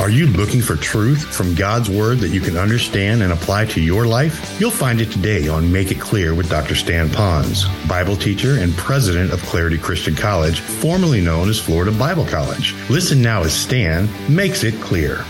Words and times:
Are 0.00 0.10
you 0.10 0.28
looking 0.28 0.62
for 0.62 0.76
truth 0.76 1.24
from 1.34 1.56
God's 1.56 1.90
Word 1.90 2.18
that 2.18 2.28
you 2.28 2.40
can 2.40 2.56
understand 2.56 3.20
and 3.20 3.32
apply 3.32 3.64
to 3.66 3.80
your 3.80 4.06
life? 4.06 4.60
You'll 4.60 4.70
find 4.70 5.00
it 5.00 5.10
today 5.10 5.48
on 5.48 5.72
Make 5.72 5.90
It 5.90 5.98
Clear 5.98 6.36
with 6.36 6.48
Dr. 6.48 6.76
Stan 6.76 7.08
Ponz, 7.08 7.66
Bible 7.88 8.14
teacher 8.14 8.58
and 8.60 8.72
president 8.76 9.32
of 9.32 9.42
Clarity 9.42 9.76
Christian 9.76 10.14
College, 10.14 10.60
formerly 10.60 11.20
known 11.20 11.48
as 11.48 11.58
Florida 11.58 11.90
Bible 11.90 12.24
College. 12.24 12.76
Listen 12.88 13.20
now 13.20 13.42
as 13.42 13.52
Stan 13.52 14.08
makes 14.32 14.62
it 14.62 14.80
clear. 14.80 15.24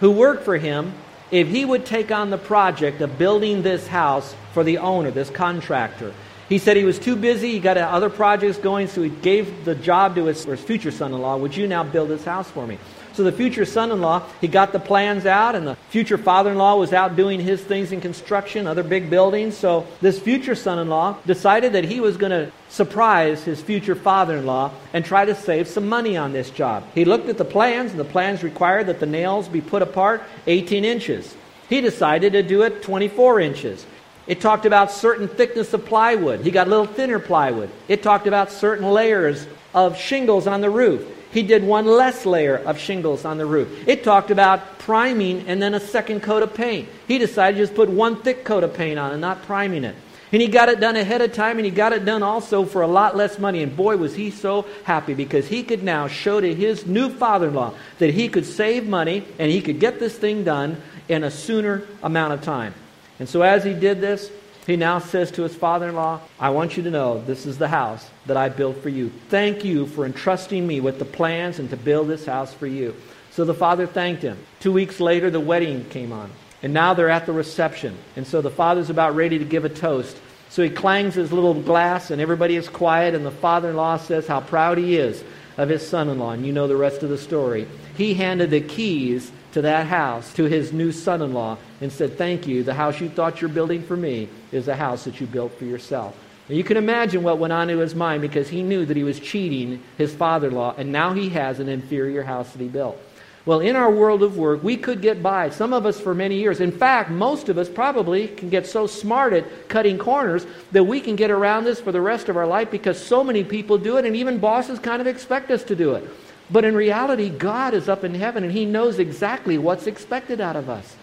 Who 0.00 0.10
worked 0.10 0.42
for 0.42 0.56
him 0.56 0.92
if 1.30 1.46
he 1.46 1.64
would 1.64 1.86
take 1.86 2.10
on 2.10 2.30
the 2.30 2.38
project 2.38 3.00
of 3.00 3.16
building 3.16 3.62
this 3.62 3.86
house 3.86 4.34
for 4.52 4.64
the 4.64 4.78
owner, 4.78 5.12
this 5.12 5.30
contractor. 5.30 6.12
He 6.48 6.58
said 6.58 6.76
he 6.76 6.84
was 6.84 6.98
too 6.98 7.14
busy, 7.14 7.52
he 7.52 7.60
got 7.60 7.76
other 7.76 8.08
projects 8.08 8.56
going, 8.56 8.88
so 8.88 9.02
he 9.02 9.10
gave 9.10 9.64
the 9.64 9.74
job 9.74 10.14
to 10.14 10.24
his, 10.24 10.44
his 10.44 10.60
future 10.60 10.90
son 10.90 11.12
in 11.12 11.20
law. 11.20 11.36
Would 11.36 11.56
you 11.56 11.66
now 11.66 11.84
build 11.84 12.08
this 12.08 12.24
house 12.24 12.50
for 12.50 12.66
me? 12.66 12.78
So 13.12 13.24
the 13.24 13.32
future 13.32 13.64
son 13.64 13.90
in 13.90 14.00
law, 14.00 14.22
he 14.40 14.46
got 14.46 14.72
the 14.72 14.78
plans 14.78 15.26
out, 15.26 15.56
and 15.56 15.66
the 15.66 15.74
future 15.90 16.16
father 16.16 16.52
in 16.52 16.56
law 16.56 16.76
was 16.76 16.92
out 16.92 17.16
doing 17.16 17.40
his 17.40 17.60
things 17.60 17.90
in 17.90 18.00
construction, 18.00 18.66
other 18.66 18.84
big 18.84 19.10
buildings. 19.10 19.56
So 19.56 19.88
this 20.00 20.20
future 20.20 20.54
son 20.54 20.78
in 20.78 20.88
law 20.88 21.18
decided 21.26 21.72
that 21.72 21.84
he 21.84 21.98
was 21.98 22.16
going 22.16 22.30
to 22.30 22.52
surprise 22.68 23.42
his 23.42 23.60
future 23.60 23.96
father 23.96 24.36
in 24.36 24.46
law 24.46 24.70
and 24.92 25.04
try 25.04 25.24
to 25.24 25.34
save 25.34 25.66
some 25.66 25.88
money 25.88 26.16
on 26.16 26.32
this 26.32 26.48
job. 26.50 26.84
He 26.94 27.04
looked 27.04 27.28
at 27.28 27.38
the 27.38 27.44
plans, 27.44 27.90
and 27.90 27.98
the 27.98 28.04
plans 28.04 28.44
required 28.44 28.86
that 28.86 29.00
the 29.00 29.06
nails 29.06 29.48
be 29.48 29.60
put 29.60 29.82
apart 29.82 30.22
18 30.46 30.84
inches. 30.84 31.34
He 31.68 31.80
decided 31.80 32.32
to 32.32 32.42
do 32.42 32.62
it 32.62 32.82
24 32.82 33.40
inches. 33.40 33.84
It 34.28 34.42
talked 34.42 34.66
about 34.66 34.92
certain 34.92 35.26
thickness 35.26 35.72
of 35.72 35.86
plywood. 35.86 36.40
He 36.42 36.50
got 36.50 36.66
a 36.66 36.70
little 36.70 36.86
thinner 36.86 37.18
plywood. 37.18 37.70
It 37.88 38.02
talked 38.02 38.26
about 38.26 38.52
certain 38.52 38.90
layers 38.90 39.46
of 39.74 39.96
shingles 39.98 40.46
on 40.46 40.60
the 40.60 40.68
roof. 40.68 41.02
He 41.32 41.42
did 41.42 41.64
one 41.64 41.86
less 41.86 42.26
layer 42.26 42.56
of 42.56 42.78
shingles 42.78 43.24
on 43.24 43.38
the 43.38 43.46
roof. 43.46 43.88
It 43.88 44.04
talked 44.04 44.30
about 44.30 44.78
priming 44.78 45.46
and 45.48 45.60
then 45.60 45.72
a 45.74 45.80
second 45.80 46.22
coat 46.22 46.42
of 46.42 46.52
paint. 46.52 46.88
He 47.06 47.18
decided 47.18 47.56
to 47.56 47.62
just 47.64 47.74
put 47.74 47.88
one 47.88 48.22
thick 48.22 48.44
coat 48.44 48.64
of 48.64 48.74
paint 48.74 48.98
on 48.98 49.12
and 49.12 49.20
not 49.20 49.42
priming 49.42 49.84
it. 49.84 49.96
And 50.30 50.42
he 50.42 50.48
got 50.48 50.68
it 50.68 50.78
done 50.78 50.96
ahead 50.96 51.22
of 51.22 51.32
time 51.32 51.56
and 51.56 51.64
he 51.64 51.70
got 51.70 51.94
it 51.94 52.04
done 52.04 52.22
also 52.22 52.66
for 52.66 52.82
a 52.82 52.86
lot 52.86 53.16
less 53.16 53.38
money. 53.38 53.62
And 53.62 53.74
boy, 53.74 53.96
was 53.96 54.14
he 54.14 54.30
so 54.30 54.66
happy 54.84 55.14
because 55.14 55.48
he 55.48 55.62
could 55.62 55.82
now 55.82 56.06
show 56.06 56.38
to 56.38 56.54
his 56.54 56.86
new 56.86 57.08
father 57.08 57.48
in 57.48 57.54
law 57.54 57.72
that 57.98 58.12
he 58.12 58.28
could 58.28 58.44
save 58.44 58.86
money 58.86 59.24
and 59.38 59.50
he 59.50 59.62
could 59.62 59.80
get 59.80 59.98
this 59.98 60.18
thing 60.18 60.44
done 60.44 60.82
in 61.08 61.24
a 61.24 61.30
sooner 61.30 61.84
amount 62.02 62.34
of 62.34 62.42
time. 62.42 62.74
And 63.18 63.28
so 63.28 63.42
as 63.42 63.64
he 63.64 63.74
did 63.74 64.00
this, 64.00 64.30
he 64.66 64.76
now 64.76 64.98
says 64.98 65.30
to 65.32 65.42
his 65.42 65.54
father 65.54 65.88
in 65.88 65.94
law, 65.94 66.20
I 66.38 66.50
want 66.50 66.76
you 66.76 66.82
to 66.82 66.90
know 66.90 67.22
this 67.22 67.46
is 67.46 67.56
the 67.56 67.68
house 67.68 68.08
that 68.26 68.36
I 68.36 68.50
built 68.50 68.82
for 68.82 68.90
you. 68.90 69.10
Thank 69.30 69.64
you 69.64 69.86
for 69.86 70.04
entrusting 70.04 70.66
me 70.66 70.80
with 70.80 70.98
the 70.98 71.06
plans 71.06 71.58
and 71.58 71.70
to 71.70 71.76
build 71.76 72.08
this 72.08 72.26
house 72.26 72.52
for 72.52 72.66
you. 72.66 72.94
So 73.30 73.44
the 73.46 73.54
father 73.54 73.86
thanked 73.86 74.20
him. 74.20 74.36
Two 74.60 74.72
weeks 74.72 75.00
later, 75.00 75.30
the 75.30 75.40
wedding 75.40 75.86
came 75.86 76.12
on. 76.12 76.30
And 76.62 76.74
now 76.74 76.92
they're 76.92 77.08
at 77.08 77.24
the 77.24 77.32
reception. 77.32 77.96
And 78.16 78.26
so 78.26 78.42
the 78.42 78.50
father's 78.50 78.90
about 78.90 79.14
ready 79.14 79.38
to 79.38 79.44
give 79.44 79.64
a 79.64 79.70
toast. 79.70 80.18
So 80.50 80.62
he 80.62 80.70
clangs 80.70 81.14
his 81.14 81.32
little 81.32 81.54
glass, 81.54 82.10
and 82.10 82.20
everybody 82.20 82.56
is 82.56 82.68
quiet. 82.68 83.14
And 83.14 83.24
the 83.24 83.30
father 83.30 83.70
in 83.70 83.76
law 83.76 83.96
says 83.96 84.26
how 84.26 84.40
proud 84.40 84.76
he 84.76 84.96
is 84.96 85.24
of 85.56 85.68
his 85.68 85.86
son 85.86 86.08
in 86.08 86.18
law. 86.18 86.32
And 86.32 86.44
you 86.44 86.52
know 86.52 86.66
the 86.66 86.76
rest 86.76 87.02
of 87.02 87.08
the 87.08 87.16
story. 87.16 87.66
He 87.96 88.12
handed 88.12 88.50
the 88.50 88.60
keys 88.60 89.32
to 89.52 89.62
that 89.62 89.86
house 89.86 90.32
to 90.34 90.44
his 90.44 90.72
new 90.72 90.92
son 90.92 91.22
in 91.22 91.32
law 91.32 91.56
and 91.80 91.92
said, 91.92 92.16
Thank 92.18 92.46
you. 92.46 92.62
The 92.62 92.74
house 92.74 93.00
you 93.00 93.08
thought 93.08 93.40
you're 93.40 93.50
building 93.50 93.82
for 93.82 93.96
me 93.96 94.28
is 94.52 94.68
a 94.68 94.76
house 94.76 95.04
that 95.04 95.20
you 95.20 95.26
built 95.26 95.52
for 95.58 95.64
yourself. 95.64 96.16
And 96.48 96.56
you 96.56 96.64
can 96.64 96.76
imagine 96.76 97.22
what 97.22 97.38
went 97.38 97.52
on 97.52 97.68
in 97.68 97.78
his 97.78 97.94
mind 97.94 98.22
because 98.22 98.48
he 98.48 98.62
knew 98.62 98.86
that 98.86 98.96
he 98.96 99.04
was 99.04 99.20
cheating 99.20 99.82
his 99.98 100.14
father 100.14 100.48
in 100.48 100.54
law, 100.54 100.74
and 100.76 100.90
now 100.90 101.12
he 101.12 101.28
has 101.30 101.60
an 101.60 101.68
inferior 101.68 102.22
house 102.22 102.52
that 102.52 102.60
he 102.60 102.68
built. 102.68 102.98
Well, 103.44 103.60
in 103.60 103.76
our 103.76 103.90
world 103.90 104.22
of 104.22 104.36
work, 104.36 104.62
we 104.62 104.76
could 104.76 105.00
get 105.00 105.22
by, 105.22 105.50
some 105.50 105.72
of 105.72 105.86
us 105.86 105.98
for 105.98 106.14
many 106.14 106.36
years. 106.36 106.60
In 106.60 106.72
fact, 106.72 107.10
most 107.10 107.48
of 107.48 107.56
us 107.56 107.68
probably 107.68 108.28
can 108.28 108.50
get 108.50 108.66
so 108.66 108.86
smart 108.86 109.32
at 109.32 109.68
cutting 109.68 109.96
corners 109.96 110.46
that 110.72 110.84
we 110.84 111.00
can 111.00 111.16
get 111.16 111.30
around 111.30 111.64
this 111.64 111.80
for 111.80 111.92
the 111.92 112.00
rest 112.00 112.28
of 112.28 112.36
our 112.36 112.46
life 112.46 112.70
because 112.70 113.02
so 113.02 113.24
many 113.24 113.44
people 113.44 113.78
do 113.78 113.96
it, 113.96 114.04
and 114.04 114.16
even 114.16 114.38
bosses 114.38 114.78
kind 114.78 115.00
of 115.00 115.06
expect 115.06 115.50
us 115.50 115.62
to 115.64 115.76
do 115.76 115.94
it. 115.94 116.08
But 116.50 116.64
in 116.64 116.74
reality, 116.74 117.28
God 117.28 117.74
is 117.74 117.88
up 117.88 118.04
in 118.04 118.14
heaven 118.14 118.42
and 118.42 118.52
He 118.52 118.64
knows 118.64 118.98
exactly 118.98 119.58
what's 119.58 119.86
expected 119.86 120.40
out 120.40 120.56
of 120.56 120.68
us. 120.70 120.96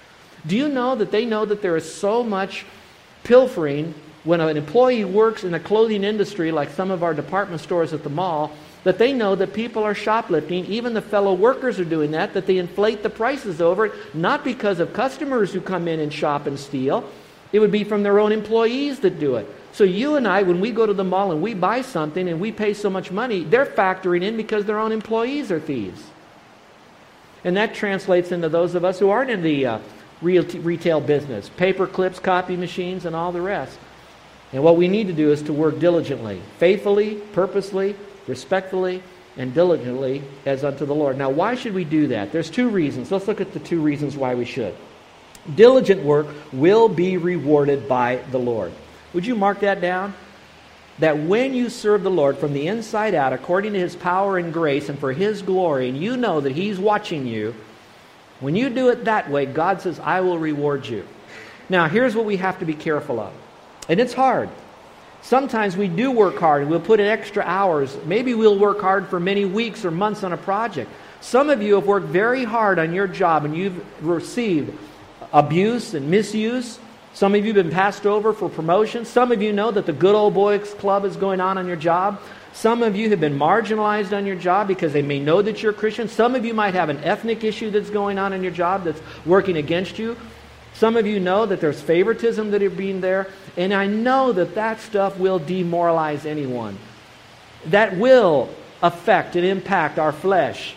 Do 0.47 0.55
you 0.55 0.69
know 0.69 0.95
that 0.95 1.11
they 1.11 1.25
know 1.25 1.45
that 1.45 1.61
there 1.61 1.75
is 1.75 1.91
so 1.91 2.23
much 2.23 2.65
pilfering 3.23 3.93
when 4.23 4.41
an 4.41 4.57
employee 4.57 5.05
works 5.05 5.43
in 5.43 5.51
the 5.51 5.59
clothing 5.59 6.03
industry, 6.03 6.51
like 6.51 6.69
some 6.71 6.91
of 6.91 7.03
our 7.03 7.13
department 7.13 7.61
stores 7.61 7.93
at 7.93 8.03
the 8.03 8.09
mall, 8.09 8.51
that 8.83 8.97
they 8.97 9.13
know 9.13 9.35
that 9.35 9.53
people 9.53 9.83
are 9.83 9.95
shoplifting. 9.95 10.65
Even 10.65 10.93
the 10.93 11.01
fellow 11.01 11.33
workers 11.33 11.79
are 11.79 11.85
doing 11.85 12.11
that, 12.11 12.33
that 12.33 12.45
they 12.45 12.57
inflate 12.57 13.01
the 13.01 13.09
prices 13.09 13.61
over 13.61 13.87
it, 13.87 14.15
not 14.15 14.43
because 14.43 14.79
of 14.79 14.93
customers 14.93 15.53
who 15.53 15.61
come 15.61 15.87
in 15.87 15.99
and 15.99 16.13
shop 16.13 16.45
and 16.45 16.59
steal. 16.59 17.09
It 17.51 17.59
would 17.59 17.71
be 17.71 17.83
from 17.83 18.03
their 18.03 18.19
own 18.19 18.31
employees 18.31 18.99
that 18.99 19.19
do 19.19 19.35
it. 19.35 19.47
So 19.71 19.83
you 19.83 20.15
and 20.15 20.27
I, 20.27 20.43
when 20.43 20.59
we 20.59 20.71
go 20.71 20.85
to 20.85 20.93
the 20.93 21.03
mall 21.03 21.31
and 21.31 21.41
we 21.41 21.53
buy 21.53 21.81
something 21.81 22.29
and 22.29 22.39
we 22.39 22.51
pay 22.51 22.73
so 22.73 22.89
much 22.89 23.11
money, 23.11 23.43
they're 23.43 23.65
factoring 23.65 24.23
in 24.23 24.37
because 24.37 24.65
their 24.65 24.79
own 24.79 24.91
employees 24.91 25.51
are 25.51 25.59
thieves. 25.59 26.03
And 27.43 27.57
that 27.57 27.75
translates 27.75 28.31
into 28.31 28.49
those 28.49 28.73
of 28.73 28.85
us 28.85 28.99
who 28.99 29.09
aren't 29.09 29.29
in 29.29 29.43
the 29.43 29.65
uh, 29.65 29.79
retail 30.21 31.01
business 31.01 31.49
paper 31.49 31.87
clips, 31.87 32.19
copy 32.19 32.55
machines, 32.55 33.05
and 33.05 33.15
all 33.15 33.31
the 33.31 33.41
rest. 33.41 33.77
And 34.53 34.63
what 34.63 34.77
we 34.77 34.87
need 34.87 35.07
to 35.07 35.13
do 35.13 35.31
is 35.31 35.41
to 35.43 35.53
work 35.53 35.79
diligently, 35.79 36.41
faithfully, 36.59 37.15
purposely, 37.33 37.95
respectfully, 38.27 39.03
and 39.37 39.53
diligently 39.53 40.23
as 40.45 40.63
unto 40.63 40.85
the 40.85 40.95
Lord. 40.95 41.17
Now, 41.17 41.29
why 41.29 41.55
should 41.55 41.73
we 41.73 41.83
do 41.83 42.07
that? 42.07 42.31
There's 42.31 42.49
two 42.49 42.69
reasons. 42.69 43.11
Let's 43.11 43.27
look 43.27 43.41
at 43.41 43.53
the 43.53 43.59
two 43.59 43.81
reasons 43.81 44.15
why 44.15 44.35
we 44.35 44.45
should. 44.45 44.73
Diligent 45.55 46.03
work 46.03 46.27
will 46.53 46.87
be 46.87 47.17
rewarded 47.17 47.87
by 47.87 48.21
the 48.31 48.39
Lord. 48.39 48.71
Would 49.13 49.25
you 49.25 49.35
mark 49.35 49.59
that 49.59 49.81
down? 49.81 50.13
That 50.99 51.19
when 51.19 51.53
you 51.53 51.69
serve 51.69 52.03
the 52.03 52.09
Lord 52.09 52.37
from 52.37 52.53
the 52.53 52.67
inside 52.67 53.13
out, 53.13 53.33
according 53.33 53.73
to 53.73 53.79
his 53.79 53.95
power 53.95 54.37
and 54.37 54.53
grace 54.53 54.87
and 54.87 54.97
for 54.97 55.11
his 55.11 55.41
glory, 55.41 55.89
and 55.89 55.97
you 55.97 56.15
know 56.15 56.39
that 56.39 56.53
he's 56.53 56.79
watching 56.79 57.27
you, 57.27 57.53
when 58.39 58.55
you 58.55 58.69
do 58.69 58.89
it 58.89 59.05
that 59.05 59.29
way, 59.29 59.45
God 59.45 59.81
says, 59.81 59.99
I 59.99 60.21
will 60.21 60.37
reward 60.37 60.85
you. 60.85 61.07
Now, 61.69 61.87
here's 61.87 62.15
what 62.15 62.25
we 62.25 62.37
have 62.37 62.59
to 62.59 62.65
be 62.65 62.73
careful 62.73 63.19
of. 63.19 63.33
And 63.89 63.99
it's 63.99 64.13
hard. 64.13 64.49
Sometimes 65.21 65.75
we 65.75 65.87
do 65.87 66.11
work 66.11 66.37
hard 66.37 66.61
and 66.61 66.69
we'll 66.69 66.79
put 66.79 66.99
in 66.99 67.07
extra 67.07 67.43
hours. 67.43 67.97
Maybe 68.05 68.35
we'll 68.35 68.59
work 68.59 68.79
hard 68.79 69.07
for 69.07 69.19
many 69.19 69.45
weeks 69.45 69.83
or 69.83 69.89
months 69.89 70.23
on 70.23 70.33
a 70.33 70.37
project. 70.37 70.91
Some 71.21 71.49
of 71.49 71.63
you 71.63 71.75
have 71.75 71.87
worked 71.87 72.05
very 72.07 72.43
hard 72.43 72.77
on 72.77 72.93
your 72.93 73.07
job 73.07 73.45
and 73.45 73.57
you've 73.57 73.83
received 74.05 74.77
abuse 75.33 75.95
and 75.95 76.11
misuse. 76.11 76.77
Some 77.15 77.33
of 77.33 77.43
you 77.43 77.53
have 77.53 77.65
been 77.65 77.73
passed 77.73 78.05
over 78.05 78.33
for 78.33 78.49
promotion. 78.49 79.05
Some 79.05 79.31
of 79.31 79.41
you 79.41 79.51
know 79.51 79.71
that 79.71 79.87
the 79.87 79.93
good 79.93 80.13
old 80.13 80.35
boys 80.35 80.73
club 80.75 81.05
is 81.05 81.15
going 81.15 81.41
on 81.41 81.57
on 81.57 81.65
your 81.65 81.75
job. 81.75 82.21
Some 82.55 82.83
of 82.83 82.95
you 82.95 83.09
have 83.09 83.19
been 83.19 83.37
marginalized 83.37 84.15
on 84.15 84.25
your 84.25 84.37
job 84.37 84.69
because 84.69 84.93
they 84.93 85.01
may 85.01 85.19
know 85.19 85.41
that 85.41 85.61
you're 85.61 85.73
a 85.73 85.75
Christian. 85.75 86.07
Some 86.07 86.35
of 86.35 86.45
you 86.45 86.53
might 86.53 86.73
have 86.73 86.87
an 86.87 87.03
ethnic 87.03 87.43
issue 87.43 87.69
that's 87.69 87.89
going 87.89 88.17
on 88.17 88.31
in 88.31 88.41
your 88.41 88.53
job 88.53 88.85
that's 88.85 89.01
working 89.25 89.57
against 89.57 89.99
you. 89.99 90.15
Some 90.73 90.95
of 90.95 91.05
you 91.05 91.19
know 91.19 91.45
that 91.45 91.59
there's 91.59 91.81
favoritism 91.81 92.51
that 92.51 92.63
are 92.63 92.69
being 92.69 93.01
there. 93.01 93.27
And 93.57 93.73
I 93.73 93.87
know 93.87 94.31
that 94.31 94.55
that 94.55 94.79
stuff 94.79 95.19
will 95.19 95.37
demoralize 95.37 96.25
anyone. 96.25 96.77
That 97.65 97.97
will 97.97 98.49
affect 98.81 99.35
and 99.35 99.45
impact 99.45 99.99
our 99.99 100.13
flesh. 100.13 100.75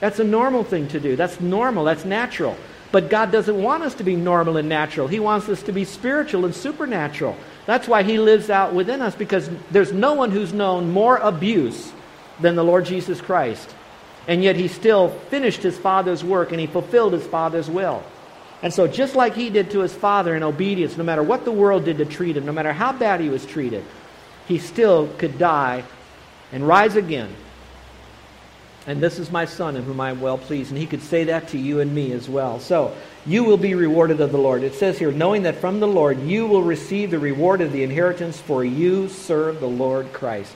That's 0.00 0.18
a 0.18 0.24
normal 0.24 0.64
thing 0.64 0.88
to 0.88 0.98
do. 0.98 1.14
That's 1.14 1.40
normal. 1.40 1.84
That's 1.84 2.04
natural. 2.04 2.56
But 2.90 3.10
God 3.10 3.30
doesn't 3.30 3.62
want 3.62 3.84
us 3.84 3.94
to 3.94 4.04
be 4.04 4.16
normal 4.16 4.56
and 4.56 4.68
natural. 4.68 5.06
He 5.06 5.20
wants 5.20 5.48
us 5.48 5.62
to 5.62 5.72
be 5.72 5.84
spiritual 5.84 6.44
and 6.44 6.54
supernatural. 6.54 7.36
That's 7.66 7.86
why 7.86 8.02
He 8.02 8.18
lives 8.18 8.50
out 8.50 8.74
within 8.74 9.00
us 9.00 9.14
because 9.14 9.48
there's 9.70 9.92
no 9.92 10.14
one 10.14 10.30
who's 10.30 10.52
known 10.52 10.90
more 10.90 11.16
abuse 11.16 11.92
than 12.40 12.56
the 12.56 12.64
Lord 12.64 12.84
Jesus 12.84 13.20
Christ. 13.20 13.74
And 14.26 14.42
yet 14.42 14.56
He 14.56 14.68
still 14.68 15.10
finished 15.30 15.62
His 15.62 15.78
Father's 15.78 16.24
work 16.24 16.50
and 16.50 16.60
He 16.60 16.66
fulfilled 16.66 17.12
His 17.12 17.26
Father's 17.26 17.70
will. 17.70 18.02
And 18.62 18.72
so, 18.72 18.86
just 18.86 19.14
like 19.14 19.34
He 19.34 19.50
did 19.50 19.70
to 19.72 19.80
His 19.80 19.94
Father 19.94 20.34
in 20.34 20.42
obedience, 20.42 20.96
no 20.96 21.04
matter 21.04 21.22
what 21.22 21.44
the 21.44 21.52
world 21.52 21.84
did 21.84 21.98
to 21.98 22.04
treat 22.04 22.36
Him, 22.36 22.46
no 22.46 22.52
matter 22.52 22.72
how 22.72 22.92
bad 22.92 23.20
He 23.20 23.28
was 23.28 23.46
treated, 23.46 23.84
He 24.46 24.58
still 24.58 25.08
could 25.18 25.38
die 25.38 25.84
and 26.52 26.66
rise 26.66 26.96
again 26.96 27.34
and 28.86 29.00
this 29.00 29.18
is 29.18 29.30
my 29.30 29.44
son 29.44 29.76
in 29.76 29.84
whom 29.84 30.00
I 30.00 30.10
am 30.10 30.20
well 30.20 30.38
pleased. 30.38 30.70
And 30.70 30.78
he 30.78 30.86
could 30.86 31.02
say 31.02 31.24
that 31.24 31.48
to 31.48 31.58
you 31.58 31.80
and 31.80 31.94
me 31.94 32.12
as 32.12 32.28
well. 32.28 32.58
So, 32.60 32.94
you 33.24 33.44
will 33.44 33.56
be 33.56 33.74
rewarded 33.74 34.20
of 34.20 34.32
the 34.32 34.38
Lord. 34.38 34.64
It 34.64 34.74
says 34.74 34.98
here, 34.98 35.12
knowing 35.12 35.44
that 35.44 35.56
from 35.56 35.78
the 35.78 35.86
Lord 35.86 36.20
you 36.22 36.46
will 36.46 36.64
receive 36.64 37.12
the 37.12 37.20
reward 37.20 37.60
of 37.60 37.70
the 37.70 37.84
inheritance, 37.84 38.40
for 38.40 38.64
you 38.64 39.08
serve 39.08 39.60
the 39.60 39.68
Lord 39.68 40.12
Christ. 40.12 40.52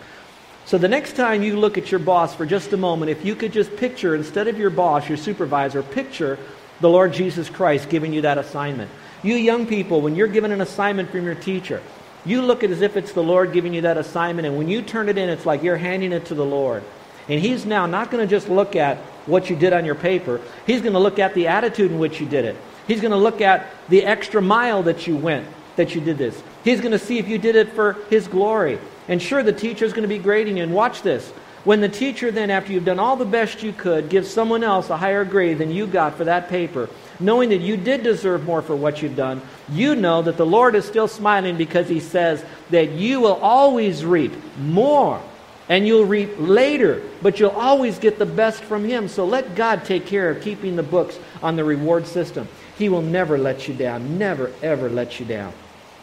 So, 0.65 0.79
the 0.79 0.89
next 0.89 1.15
time 1.15 1.45
you 1.45 1.57
look 1.57 1.79
at 1.79 1.93
your 1.93 2.01
boss 2.01 2.35
for 2.35 2.45
just 2.45 2.73
a 2.73 2.77
moment, 2.77 3.11
if 3.11 3.25
you 3.25 3.37
could 3.37 3.53
just 3.53 3.77
picture, 3.77 4.17
instead 4.17 4.49
of 4.49 4.59
your 4.59 4.71
boss, 4.71 5.09
your 5.09 5.17
supervisor, 5.17 5.83
picture 5.83 6.39
the 6.81 6.91
Lord 6.91 7.13
Jesus 7.13 7.49
Christ 7.49 7.89
giving 7.89 8.13
you 8.13 8.23
that 8.23 8.39
assignment. 8.39 8.91
You 9.23 9.37
young 9.37 9.67
people, 9.67 10.01
when 10.01 10.17
you're 10.17 10.27
given 10.27 10.51
an 10.51 10.61
assignment 10.61 11.11
from 11.11 11.25
your 11.25 11.37
teacher, 11.37 11.81
You 12.27 12.43
look 12.43 12.65
at 12.65 12.71
it 12.71 12.73
as 12.73 12.83
if 12.83 12.97
it's 12.97 13.13
the 13.13 13.23
Lord 13.23 13.53
giving 13.53 13.73
you 13.73 13.83
that 13.83 13.97
assignment, 13.97 14.47
and 14.47 14.59
when 14.59 14.69
you 14.69 14.83
turn 14.83 15.09
it 15.09 15.17
in, 15.17 15.29
it's 15.29 15.47
like 15.47 15.63
you're 15.63 15.77
handing 15.77 16.11
it 16.11 16.27
to 16.27 16.35
the 16.35 16.45
Lord. 16.45 16.83
And 17.29 17.41
He's 17.41 17.67
now 17.67 17.87
not 17.87 18.11
going 18.11 18.27
to 18.27 18.31
just 18.31 18.49
look 18.49 18.77
at 18.77 18.99
what 19.27 19.51
you 19.51 19.57
did 19.57 19.73
on 19.73 19.85
your 19.85 19.95
paper, 19.95 20.41
He's 20.67 20.81
going 20.81 20.93
to 20.93 20.99
look 20.99 21.19
at 21.19 21.35
the 21.35 21.49
attitude 21.49 21.91
in 21.91 21.99
which 21.99 22.21
you 22.21 22.27
did 22.27 22.45
it. 22.45 22.57
He's 22.87 23.01
going 23.01 23.11
to 23.11 23.17
look 23.17 23.41
at 23.41 23.67
the 23.89 24.05
extra 24.05 24.41
mile 24.41 24.85
that 24.85 25.07
you 25.07 25.17
went, 25.17 25.47
that 25.75 25.95
you 25.95 26.01
did 26.01 26.19
this. 26.19 26.41
He's 26.63 26.81
going 26.81 26.93
to 26.93 26.99
see 26.99 27.19
if 27.19 27.29
you 27.29 27.39
did 27.39 27.57
it 27.57 27.73
for 27.73 27.95
His 28.09 28.29
glory. 28.29 28.79
And 29.09 29.21
sure, 29.21 29.43
the 29.43 29.53
teacher's 29.53 29.93
going 29.93 30.03
to 30.03 30.09
be 30.09 30.19
grading 30.19 30.57
you. 30.57 30.63
And 30.63 30.75
watch 30.75 31.03
this. 31.03 31.33
When 31.65 31.81
the 31.81 31.89
teacher 31.89 32.31
then, 32.31 32.51
after 32.51 32.73
you've 32.73 32.85
done 32.85 33.01
all 33.01 33.17
the 33.17 33.25
best 33.25 33.65
you 33.65 33.73
could, 33.73 34.09
gives 34.09 34.31
someone 34.31 34.63
else 34.63 34.89
a 34.89 34.97
higher 34.97 35.25
grade 35.25 35.59
than 35.59 35.73
you 35.73 35.89
got 35.89 36.15
for 36.15 36.23
that 36.23 36.49
paper, 36.49 36.89
knowing 37.19 37.49
that 37.49 37.61
you 37.61 37.77
did 37.77 38.05
deserve 38.05 38.45
more 38.45 38.63
for 38.63 38.77
what 38.77 39.03
you've 39.03 39.17
done, 39.17 39.43
you 39.69 39.97
know 39.97 40.23
that 40.23 40.37
the 40.37 40.47
Lord 40.47 40.77
is 40.77 40.85
still 40.85 41.09
smiling 41.09 41.57
because 41.57 41.89
He 41.89 41.99
says 41.99 42.45
that 42.71 42.93
you 42.93 43.21
will 43.21 43.35
always 43.35 44.05
reap 44.05 44.33
more 44.59 45.21
and 45.69 45.87
you'll 45.87 46.05
reap 46.05 46.31
later, 46.39 47.03
but 47.23 47.41
you'll 47.41 47.51
always 47.51 47.99
get 47.99 48.19
the 48.19 48.27
best 48.27 48.63
from 48.63 48.85
Him. 48.85 49.09
So 49.09 49.25
let 49.25 49.55
God 49.55 49.85
take 49.85 50.07
care 50.07 50.31
of 50.31 50.43
keeping 50.43 50.77
the 50.77 50.83
books 50.83 51.19
on 51.43 51.57
the 51.57 51.65
reward 51.65 52.07
system. 52.07 52.49
He 52.79 52.89
will 52.89 53.03
never 53.03 53.37
let 53.37 53.67
you 53.67 53.75
down, 53.75 54.19
never, 54.19 54.53
ever 54.63 54.89
let 54.89 55.19
you 55.19 55.27
down. 55.27 55.53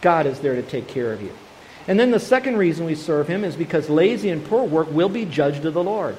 God 0.01 0.25
is 0.25 0.39
there 0.39 0.55
to 0.55 0.63
take 0.63 0.87
care 0.87 1.13
of 1.13 1.21
you. 1.21 1.31
And 1.87 1.99
then 1.99 2.11
the 2.11 2.19
second 2.19 2.57
reason 2.57 2.85
we 2.85 2.95
serve 2.95 3.27
him 3.27 3.43
is 3.43 3.55
because 3.55 3.89
lazy 3.89 4.29
and 4.29 4.43
poor 4.45 4.63
work 4.63 4.91
will 4.91 5.09
be 5.09 5.25
judged 5.25 5.65
of 5.65 5.73
the 5.73 5.83
Lord. 5.83 6.15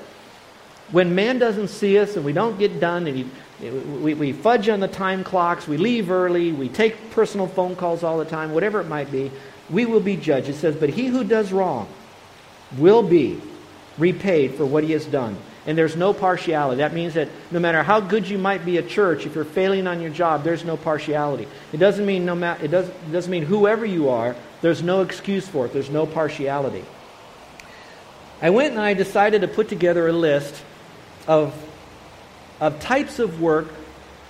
When 0.90 1.14
man 1.14 1.38
doesn't 1.38 1.68
see 1.68 1.98
us 1.98 2.16
and 2.16 2.24
we 2.24 2.34
don't 2.34 2.58
get 2.58 2.80
done 2.80 3.06
and 3.06 3.16
he, 3.16 3.70
we, 4.02 4.14
we 4.14 4.32
fudge 4.32 4.68
on 4.68 4.80
the 4.80 4.88
time 4.88 5.24
clocks, 5.24 5.66
we 5.66 5.78
leave 5.78 6.10
early, 6.10 6.52
we 6.52 6.68
take 6.68 7.10
personal 7.10 7.46
phone 7.46 7.76
calls 7.76 8.02
all 8.02 8.18
the 8.18 8.26
time, 8.26 8.52
whatever 8.52 8.80
it 8.80 8.88
might 8.88 9.10
be, 9.10 9.30
we 9.70 9.86
will 9.86 10.00
be 10.00 10.16
judged. 10.16 10.50
It 10.50 10.56
says, 10.56 10.76
But 10.76 10.90
he 10.90 11.06
who 11.06 11.24
does 11.24 11.52
wrong 11.52 11.88
will 12.78 13.02
be 13.02 13.40
repaid 13.98 14.54
for 14.54 14.66
what 14.66 14.84
he 14.84 14.92
has 14.92 15.06
done. 15.06 15.36
And 15.66 15.78
there's 15.78 15.96
no 15.96 16.12
partiality. 16.12 16.78
That 16.78 16.92
means 16.92 17.14
that 17.14 17.28
no 17.50 17.58
matter 17.58 17.82
how 17.82 18.00
good 18.00 18.28
you 18.28 18.36
might 18.36 18.66
be 18.66 18.76
at 18.76 18.88
church, 18.88 19.24
if 19.24 19.34
you're 19.34 19.44
failing 19.44 19.86
on 19.86 20.00
your 20.00 20.10
job, 20.10 20.44
there's 20.44 20.64
no 20.64 20.76
partiality. 20.76 21.48
It 21.72 21.78
doesn't 21.78 22.04
mean 22.04 22.26
no 22.26 22.34
ma- 22.34 22.58
it 22.60 22.68
doesn't, 22.68 22.92
it 22.92 23.12
doesn't 23.12 23.30
mean 23.30 23.44
whoever 23.44 23.86
you 23.86 24.10
are, 24.10 24.36
there's 24.60 24.82
no 24.82 25.00
excuse 25.00 25.48
for 25.48 25.66
it. 25.66 25.72
There's 25.72 25.90
no 25.90 26.06
partiality. 26.06 26.84
I 28.42 28.50
went 28.50 28.72
and 28.72 28.80
I 28.80 28.92
decided 28.92 29.40
to 29.40 29.48
put 29.48 29.68
together 29.70 30.06
a 30.06 30.12
list 30.12 30.62
of, 31.26 31.54
of 32.60 32.78
types 32.80 33.18
of 33.18 33.40
work 33.40 33.68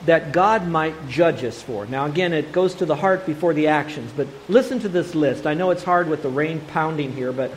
that 0.06 0.32
God 0.32 0.68
might 0.68 1.08
judge 1.08 1.42
us 1.42 1.60
for. 1.62 1.86
Now, 1.86 2.06
again, 2.06 2.32
it 2.32 2.52
goes 2.52 2.74
to 2.76 2.86
the 2.86 2.94
heart 2.94 3.26
before 3.26 3.54
the 3.54 3.68
actions, 3.68 4.12
but 4.16 4.28
listen 4.48 4.78
to 4.80 4.88
this 4.88 5.14
list. 5.14 5.46
I 5.46 5.54
know 5.54 5.70
it's 5.70 5.82
hard 5.82 6.08
with 6.08 6.22
the 6.22 6.28
rain 6.28 6.60
pounding 6.60 7.12
here, 7.12 7.32
but 7.32 7.50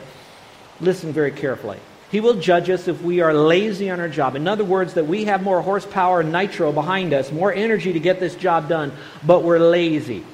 listen 0.80 1.12
very 1.12 1.32
carefully. 1.32 1.78
He 2.10 2.20
will 2.20 2.34
judge 2.34 2.70
us 2.70 2.88
if 2.88 3.02
we 3.02 3.20
are 3.20 3.34
lazy 3.34 3.90
on 3.90 4.00
our 4.00 4.08
job. 4.08 4.34
In 4.34 4.48
other 4.48 4.64
words, 4.64 4.94
that 4.94 5.06
we 5.06 5.26
have 5.26 5.42
more 5.42 5.60
horsepower 5.60 6.20
and 6.20 6.32
nitro 6.32 6.72
behind 6.72 7.12
us, 7.12 7.30
more 7.30 7.52
energy 7.52 7.92
to 7.92 8.00
get 8.00 8.18
this 8.18 8.34
job 8.34 8.68
done, 8.68 8.92
but 9.26 9.42
we're 9.42 9.58
lazy. 9.58 10.24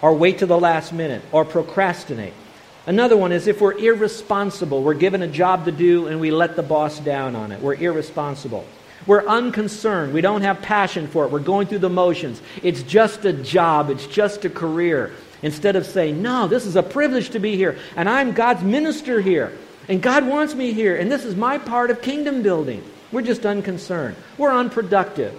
Or 0.00 0.14
wait 0.14 0.38
to 0.38 0.46
the 0.46 0.58
last 0.58 0.94
minute, 0.94 1.22
or 1.32 1.44
procrastinate. 1.44 2.32
Another 2.86 3.16
one 3.16 3.30
is 3.30 3.46
if 3.46 3.60
we're 3.60 3.76
irresponsible, 3.76 4.82
we're 4.82 4.94
given 4.94 5.20
a 5.20 5.28
job 5.28 5.66
to 5.66 5.72
do 5.72 6.06
and 6.06 6.18
we 6.18 6.30
let 6.30 6.56
the 6.56 6.62
boss 6.62 6.98
down 6.98 7.36
on 7.36 7.52
it. 7.52 7.60
We're 7.60 7.74
irresponsible. 7.74 8.64
We're 9.06 9.26
unconcerned. 9.26 10.14
We 10.14 10.22
don't 10.22 10.42
have 10.42 10.62
passion 10.62 11.06
for 11.06 11.24
it. 11.24 11.30
We're 11.30 11.40
going 11.40 11.66
through 11.66 11.78
the 11.80 11.90
motions. 11.90 12.40
It's 12.62 12.82
just 12.82 13.24
a 13.26 13.32
job, 13.32 13.90
it's 13.90 14.06
just 14.06 14.44
a 14.46 14.50
career. 14.50 15.12
Instead 15.42 15.76
of 15.76 15.86
saying, 15.86 16.20
No, 16.20 16.48
this 16.48 16.66
is 16.66 16.76
a 16.76 16.82
privilege 16.82 17.30
to 17.30 17.38
be 17.38 17.56
here, 17.56 17.78
and 17.96 18.08
I'm 18.08 18.32
God's 18.32 18.62
minister 18.62 19.20
here. 19.20 19.56
And 19.88 20.00
God 20.00 20.26
wants 20.26 20.54
me 20.54 20.72
here, 20.72 20.96
and 20.96 21.10
this 21.10 21.24
is 21.24 21.34
my 21.34 21.58
part 21.58 21.90
of 21.90 22.02
kingdom 22.02 22.42
building. 22.42 22.82
We're 23.10 23.22
just 23.22 23.44
unconcerned. 23.44 24.16
We're 24.38 24.52
unproductive. 24.52 25.34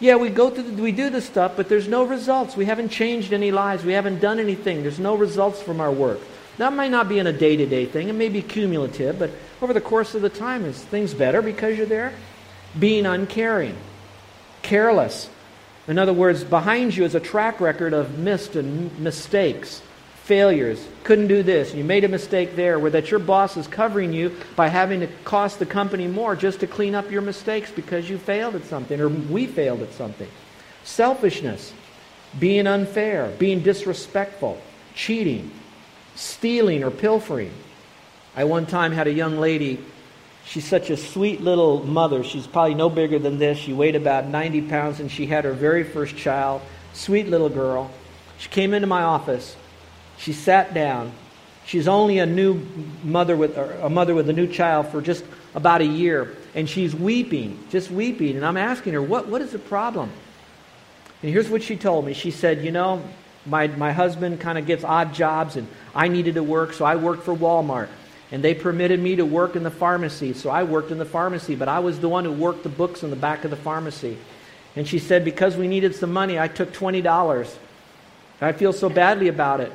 Yeah, 0.00 0.16
we 0.16 0.28
go 0.28 0.50
through, 0.50 0.64
the, 0.64 0.82
we 0.82 0.92
do 0.92 1.08
this 1.08 1.24
stuff, 1.24 1.52
but 1.56 1.68
there's 1.68 1.88
no 1.88 2.04
results. 2.04 2.56
We 2.56 2.66
haven't 2.66 2.90
changed 2.90 3.32
any 3.32 3.50
lives. 3.50 3.84
We 3.84 3.92
haven't 3.92 4.20
done 4.20 4.38
anything. 4.38 4.82
There's 4.82 4.98
no 4.98 5.14
results 5.14 5.62
from 5.62 5.80
our 5.80 5.92
work. 5.92 6.20
That 6.58 6.72
might 6.72 6.90
not 6.90 7.08
be 7.08 7.18
in 7.18 7.26
a 7.26 7.32
day 7.32 7.56
to 7.56 7.66
day 7.66 7.86
thing. 7.86 8.08
It 8.08 8.14
may 8.14 8.28
be 8.28 8.42
cumulative, 8.42 9.18
but 9.18 9.30
over 9.62 9.72
the 9.72 9.80
course 9.80 10.14
of 10.14 10.22
the 10.22 10.28
time, 10.28 10.64
is 10.64 10.82
things 10.82 11.14
better 11.14 11.40
because 11.40 11.76
you're 11.76 11.86
there? 11.86 12.12
Being 12.78 13.06
uncaring, 13.06 13.76
careless. 14.62 15.30
In 15.86 15.98
other 15.98 16.12
words, 16.12 16.44
behind 16.44 16.96
you 16.96 17.04
is 17.04 17.14
a 17.14 17.20
track 17.20 17.60
record 17.60 17.92
of 17.92 18.18
missed 18.18 18.56
and 18.56 18.98
mistakes 18.98 19.82
failures, 20.24 20.88
couldn't 21.02 21.26
do 21.26 21.42
this, 21.42 21.74
you 21.74 21.84
made 21.84 22.02
a 22.02 22.08
mistake 22.08 22.56
there, 22.56 22.78
where 22.78 22.90
that 22.90 23.10
your 23.10 23.20
boss 23.20 23.58
is 23.58 23.66
covering 23.66 24.10
you 24.10 24.34
by 24.56 24.68
having 24.68 25.00
to 25.00 25.06
cost 25.24 25.58
the 25.58 25.66
company 25.66 26.06
more 26.06 26.34
just 26.34 26.60
to 26.60 26.66
clean 26.66 26.94
up 26.94 27.10
your 27.10 27.20
mistakes 27.20 27.70
because 27.70 28.08
you 28.08 28.16
failed 28.16 28.54
at 28.54 28.64
something 28.64 28.98
or 29.02 29.10
we 29.10 29.46
failed 29.46 29.82
at 29.82 29.92
something. 29.92 30.28
Selfishness, 30.82 31.74
being 32.38 32.66
unfair, 32.66 33.34
being 33.38 33.60
disrespectful, 33.60 34.58
cheating, 34.94 35.50
stealing 36.14 36.82
or 36.82 36.90
pilfering. 36.90 37.52
I 38.34 38.44
one 38.44 38.64
time 38.64 38.92
had 38.92 39.06
a 39.06 39.12
young 39.12 39.36
lady, 39.36 39.78
she's 40.46 40.66
such 40.66 40.90
a 40.90 40.96
sweet 40.96 41.40
little 41.40 41.84
mother. 41.84 42.24
She's 42.24 42.46
probably 42.46 42.74
no 42.74 42.88
bigger 42.88 43.18
than 43.18 43.38
this. 43.38 43.58
She 43.58 43.72
weighed 43.72 43.96
about 43.96 44.26
90 44.26 44.62
pounds 44.62 45.00
and 45.00 45.10
she 45.10 45.26
had 45.26 45.44
her 45.44 45.52
very 45.52 45.84
first 45.84 46.16
child. 46.16 46.62
Sweet 46.92 47.28
little 47.28 47.48
girl. 47.48 47.90
She 48.38 48.48
came 48.48 48.74
into 48.74 48.86
my 48.86 49.02
office 49.02 49.56
she 50.18 50.32
sat 50.32 50.74
down. 50.74 51.12
She's 51.66 51.88
only 51.88 52.18
a 52.18 52.26
new 52.26 52.66
mother 53.02 53.36
with 53.36 53.56
a 53.56 53.88
mother 53.88 54.14
with 54.14 54.28
a 54.28 54.32
new 54.32 54.46
child 54.46 54.88
for 54.88 55.00
just 55.00 55.24
about 55.54 55.80
a 55.80 55.86
year, 55.86 56.36
and 56.54 56.68
she's 56.68 56.94
weeping, 56.94 57.58
just 57.70 57.90
weeping. 57.90 58.36
And 58.36 58.44
I'm 58.44 58.56
asking 58.56 58.92
her, 58.92 59.02
"What 59.02 59.28
what 59.28 59.40
is 59.40 59.52
the 59.52 59.58
problem?" 59.58 60.10
And 61.22 61.32
here's 61.32 61.48
what 61.48 61.62
she 61.62 61.76
told 61.76 62.04
me. 62.04 62.12
She 62.12 62.30
said, 62.30 62.64
"You 62.64 62.70
know, 62.70 63.02
my 63.46 63.68
my 63.68 63.92
husband 63.92 64.40
kind 64.40 64.58
of 64.58 64.66
gets 64.66 64.84
odd 64.84 65.14
jobs, 65.14 65.56
and 65.56 65.66
I 65.94 66.08
needed 66.08 66.34
to 66.34 66.42
work, 66.42 66.74
so 66.74 66.84
I 66.84 66.96
worked 66.96 67.24
for 67.24 67.34
Walmart." 67.34 67.88
And 68.34 68.42
they 68.42 68.52
permitted 68.52 68.98
me 68.98 69.14
to 69.14 69.24
work 69.24 69.54
in 69.54 69.62
the 69.62 69.70
pharmacy, 69.70 70.32
so 70.32 70.50
I 70.50 70.64
worked 70.64 70.90
in 70.90 70.98
the 70.98 71.04
pharmacy, 71.04 71.54
but 71.54 71.68
I 71.68 71.78
was 71.78 72.00
the 72.00 72.08
one 72.08 72.24
who 72.24 72.32
worked 72.32 72.64
the 72.64 72.68
books 72.68 73.04
in 73.04 73.10
the 73.10 73.14
back 73.14 73.44
of 73.44 73.52
the 73.52 73.56
pharmacy. 73.56 74.18
And 74.74 74.88
she 74.88 74.98
said, 74.98 75.24
Because 75.24 75.56
we 75.56 75.68
needed 75.68 75.94
some 75.94 76.12
money, 76.12 76.36
I 76.36 76.48
took 76.48 76.72
$20. 76.72 77.56
I 78.40 78.50
feel 78.50 78.72
so 78.72 78.88
badly 78.88 79.28
about 79.28 79.60
it. 79.60 79.72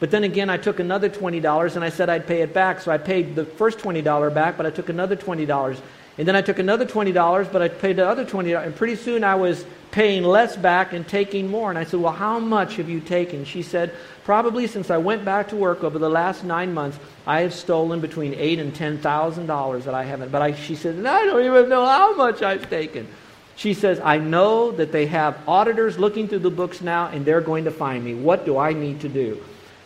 But 0.00 0.10
then 0.10 0.24
again, 0.24 0.50
I 0.50 0.56
took 0.56 0.80
another 0.80 1.08
$20 1.08 1.76
and 1.76 1.84
I 1.84 1.88
said 1.88 2.10
I'd 2.10 2.26
pay 2.26 2.42
it 2.42 2.52
back. 2.52 2.80
So 2.80 2.90
I 2.90 2.98
paid 2.98 3.36
the 3.36 3.44
first 3.44 3.78
$20 3.78 4.34
back, 4.34 4.56
but 4.56 4.66
I 4.66 4.70
took 4.70 4.88
another 4.88 5.14
$20. 5.14 5.80
And 6.18 6.26
then 6.26 6.36
I 6.36 6.42
took 6.42 6.58
another 6.58 6.84
$20, 6.84 7.52
but 7.52 7.62
I 7.62 7.68
paid 7.68 7.96
the 7.96 8.06
other 8.06 8.24
20. 8.24 8.52
And 8.52 8.74
pretty 8.74 8.96
soon 8.96 9.24
I 9.24 9.36
was 9.36 9.64
paying 9.90 10.22
less 10.22 10.56
back 10.56 10.92
and 10.92 11.06
taking 11.06 11.48
more. 11.48 11.70
And 11.70 11.78
I 11.78 11.84
said, 11.84 12.00
Well, 12.00 12.12
how 12.12 12.38
much 12.38 12.76
have 12.76 12.88
you 12.88 13.00
taken? 13.00 13.44
She 13.44 13.62
said, 13.62 13.94
Probably 14.24 14.66
since 14.66 14.90
I 14.90 14.98
went 14.98 15.24
back 15.24 15.48
to 15.48 15.56
work 15.56 15.82
over 15.82 15.98
the 15.98 16.10
last 16.10 16.44
nine 16.44 16.74
months, 16.74 16.98
I 17.26 17.40
have 17.40 17.54
stolen 17.54 18.00
between 18.00 18.34
eight 18.34 18.58
and 18.58 18.74
ten 18.74 18.98
thousand 18.98 19.46
dollars 19.46 19.84
that 19.84 19.94
I 19.94 20.04
haven't. 20.04 20.30
But 20.30 20.42
I, 20.42 20.54
she 20.54 20.76
said, 20.76 21.04
I 21.04 21.24
don't 21.24 21.44
even 21.44 21.68
know 21.68 21.86
how 21.86 22.14
much 22.14 22.42
I've 22.42 22.68
taken. 22.68 23.08
She 23.56 23.74
says, 23.74 24.00
I 24.00 24.18
know 24.18 24.72
that 24.72 24.92
they 24.92 25.06
have 25.06 25.38
auditors 25.46 25.98
looking 25.98 26.28
through 26.28 26.38
the 26.38 26.50
books 26.50 26.80
now, 26.80 27.08
and 27.08 27.26
they're 27.26 27.42
going 27.42 27.64
to 27.64 27.70
find 27.70 28.02
me. 28.02 28.14
What 28.14 28.46
do 28.46 28.56
I 28.56 28.72
need 28.72 29.00
to 29.00 29.08
do? 29.08 29.42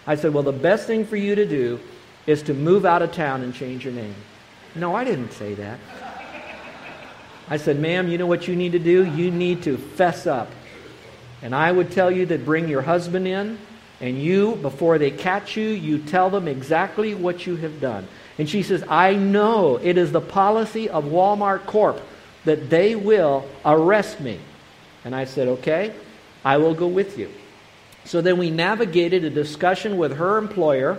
I 0.07 0.17
said, 0.17 0.35
Well, 0.35 0.43
the 0.43 0.53
best 0.53 0.87
thing 0.87 1.07
for 1.07 1.17
you 1.17 1.35
to 1.35 1.47
do 1.47 1.81
is 2.27 2.43
to 2.43 2.55
move 2.55 2.85
out 2.85 3.03
of 3.03 3.13
town 3.13 3.43
and 3.43 3.55
change 3.55 3.85
your 3.85 3.95
name. 3.95 4.15
No, 4.75 4.95
I 4.95 5.05
didn't 5.05 5.33
say 5.33 5.55
that. 5.55 5.79
I 7.49 7.59
said, 7.59 7.79
Ma'am, 7.79 8.09
you 8.09 8.19
know 8.19 8.27
what 8.27 8.49
you 8.49 8.57
need 8.57 8.73
to 8.73 8.79
do? 8.79 9.05
You 9.05 9.31
need 9.31 9.65
to 9.65 9.77
fess 9.77 10.27
up. 10.27 10.51
And 11.43 11.55
I 11.55 11.71
would 11.71 11.93
tell 11.93 12.11
you 12.11 12.27
that 12.27 12.45
bring 12.45 12.69
your 12.69 12.83
husband 12.83 13.29
in, 13.29 13.59
and 14.01 14.21
you, 14.21 14.57
before 14.57 14.99
they 14.99 15.11
catch 15.11 15.57
you, 15.57 15.69
you 15.69 15.99
tell 15.99 16.31
them 16.31 16.49
exactly 16.49 17.15
what 17.15 17.47
you 17.47 17.57
have 17.57 17.81
done. 17.81 18.09
And 18.39 18.49
she 18.49 18.63
says, 18.63 18.83
I 18.89 19.15
know 19.15 19.77
it 19.77 19.99
is 19.99 20.11
the 20.11 20.21
policy 20.21 20.89
of 20.89 21.05
Walmart 21.05 21.67
Corp 21.67 22.01
that 22.45 22.71
they 22.71 22.95
will 22.95 23.49
arrest 23.65 24.21
me. 24.21 24.41
And 25.05 25.15
I 25.15 25.27
said, 25.27 25.49
Okay, 25.49 25.95
I 26.45 26.57
will 26.57 26.75
go 26.75 26.89
with 26.89 27.19
you. 27.19 27.31
So 28.05 28.21
then 28.21 28.39
we 28.39 28.51
navigated 28.51 29.25
a 29.25 29.31
discussion 29.31 29.97
with 29.97 30.17
her 30.17 30.39
employer, 30.39 30.99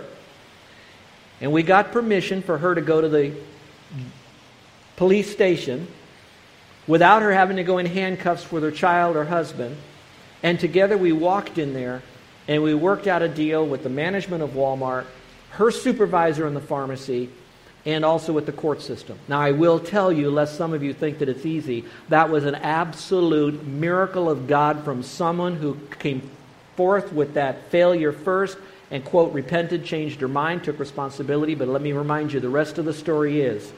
and 1.40 1.52
we 1.52 1.62
got 1.62 1.92
permission 1.92 2.42
for 2.42 2.58
her 2.58 2.74
to 2.74 2.80
go 2.80 3.00
to 3.00 3.08
the 3.08 3.32
police 4.96 5.30
station 5.30 5.86
without 6.86 7.22
her 7.22 7.32
having 7.32 7.56
to 7.56 7.64
go 7.64 7.78
in 7.78 7.86
handcuffs 7.86 8.50
with 8.52 8.62
her 8.62 8.70
child 8.70 9.16
or 9.16 9.24
husband. 9.24 9.76
And 10.42 10.60
together 10.60 10.96
we 10.96 11.12
walked 11.12 11.58
in 11.58 11.72
there 11.74 12.02
and 12.48 12.62
we 12.62 12.74
worked 12.74 13.06
out 13.06 13.22
a 13.22 13.28
deal 13.28 13.66
with 13.66 13.82
the 13.82 13.88
management 13.88 14.42
of 14.42 14.50
Walmart, 14.50 15.06
her 15.50 15.70
supervisor 15.70 16.46
in 16.46 16.54
the 16.54 16.60
pharmacy, 16.60 17.28
and 17.84 18.04
also 18.04 18.32
with 18.32 18.46
the 18.46 18.52
court 18.52 18.82
system. 18.82 19.18
Now, 19.28 19.40
I 19.40 19.52
will 19.52 19.78
tell 19.78 20.12
you, 20.12 20.30
lest 20.30 20.56
some 20.56 20.72
of 20.72 20.82
you 20.82 20.92
think 20.92 21.18
that 21.18 21.28
it's 21.28 21.46
easy, 21.46 21.84
that 22.08 22.30
was 22.30 22.44
an 22.44 22.56
absolute 22.56 23.64
miracle 23.64 24.28
of 24.28 24.48
God 24.48 24.84
from 24.84 25.02
someone 25.02 25.56
who 25.56 25.78
came 25.98 26.28
forth 26.74 27.12
with 27.12 27.34
that 27.34 27.70
failure 27.70 28.12
first 28.12 28.58
and, 28.90 29.04
quote, 29.04 29.32
repented, 29.32 29.84
changed 29.84 30.20
her 30.20 30.28
mind, 30.28 30.64
took 30.64 30.78
responsibility. 30.80 31.54
But 31.54 31.68
let 31.68 31.80
me 31.80 31.92
remind 31.92 32.32
you 32.32 32.40
the 32.40 32.48
rest 32.48 32.78
of 32.78 32.84
the 32.84 32.92
story 32.92 33.40
is 33.40 33.72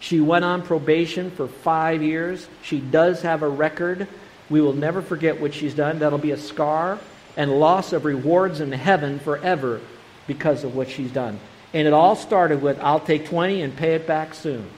she 0.00 0.18
went 0.20 0.44
on 0.44 0.62
probation 0.62 1.30
for 1.30 1.46
five 1.46 2.02
years. 2.02 2.48
She 2.62 2.80
does 2.80 3.22
have 3.22 3.42
a 3.42 3.48
record. 3.48 4.08
We 4.48 4.60
will 4.60 4.72
never 4.72 5.02
forget 5.02 5.40
what 5.40 5.54
she's 5.54 5.74
done. 5.74 5.98
That'll 6.00 6.18
be 6.18 6.32
a 6.32 6.38
scar 6.38 6.98
and 7.36 7.60
loss 7.60 7.92
of 7.92 8.04
rewards 8.04 8.60
in 8.60 8.72
heaven 8.72 9.20
forever 9.20 9.80
because 10.26 10.64
of 10.64 10.74
what 10.74 10.88
she's 10.88 11.12
done. 11.12 11.38
And 11.72 11.86
it 11.86 11.92
all 11.92 12.16
started 12.16 12.62
with, 12.62 12.80
I'll 12.80 12.98
take 12.98 13.26
20 13.26 13.62
and 13.62 13.76
pay 13.76 13.94
it 13.94 14.06
back 14.06 14.34
soon. 14.34 14.68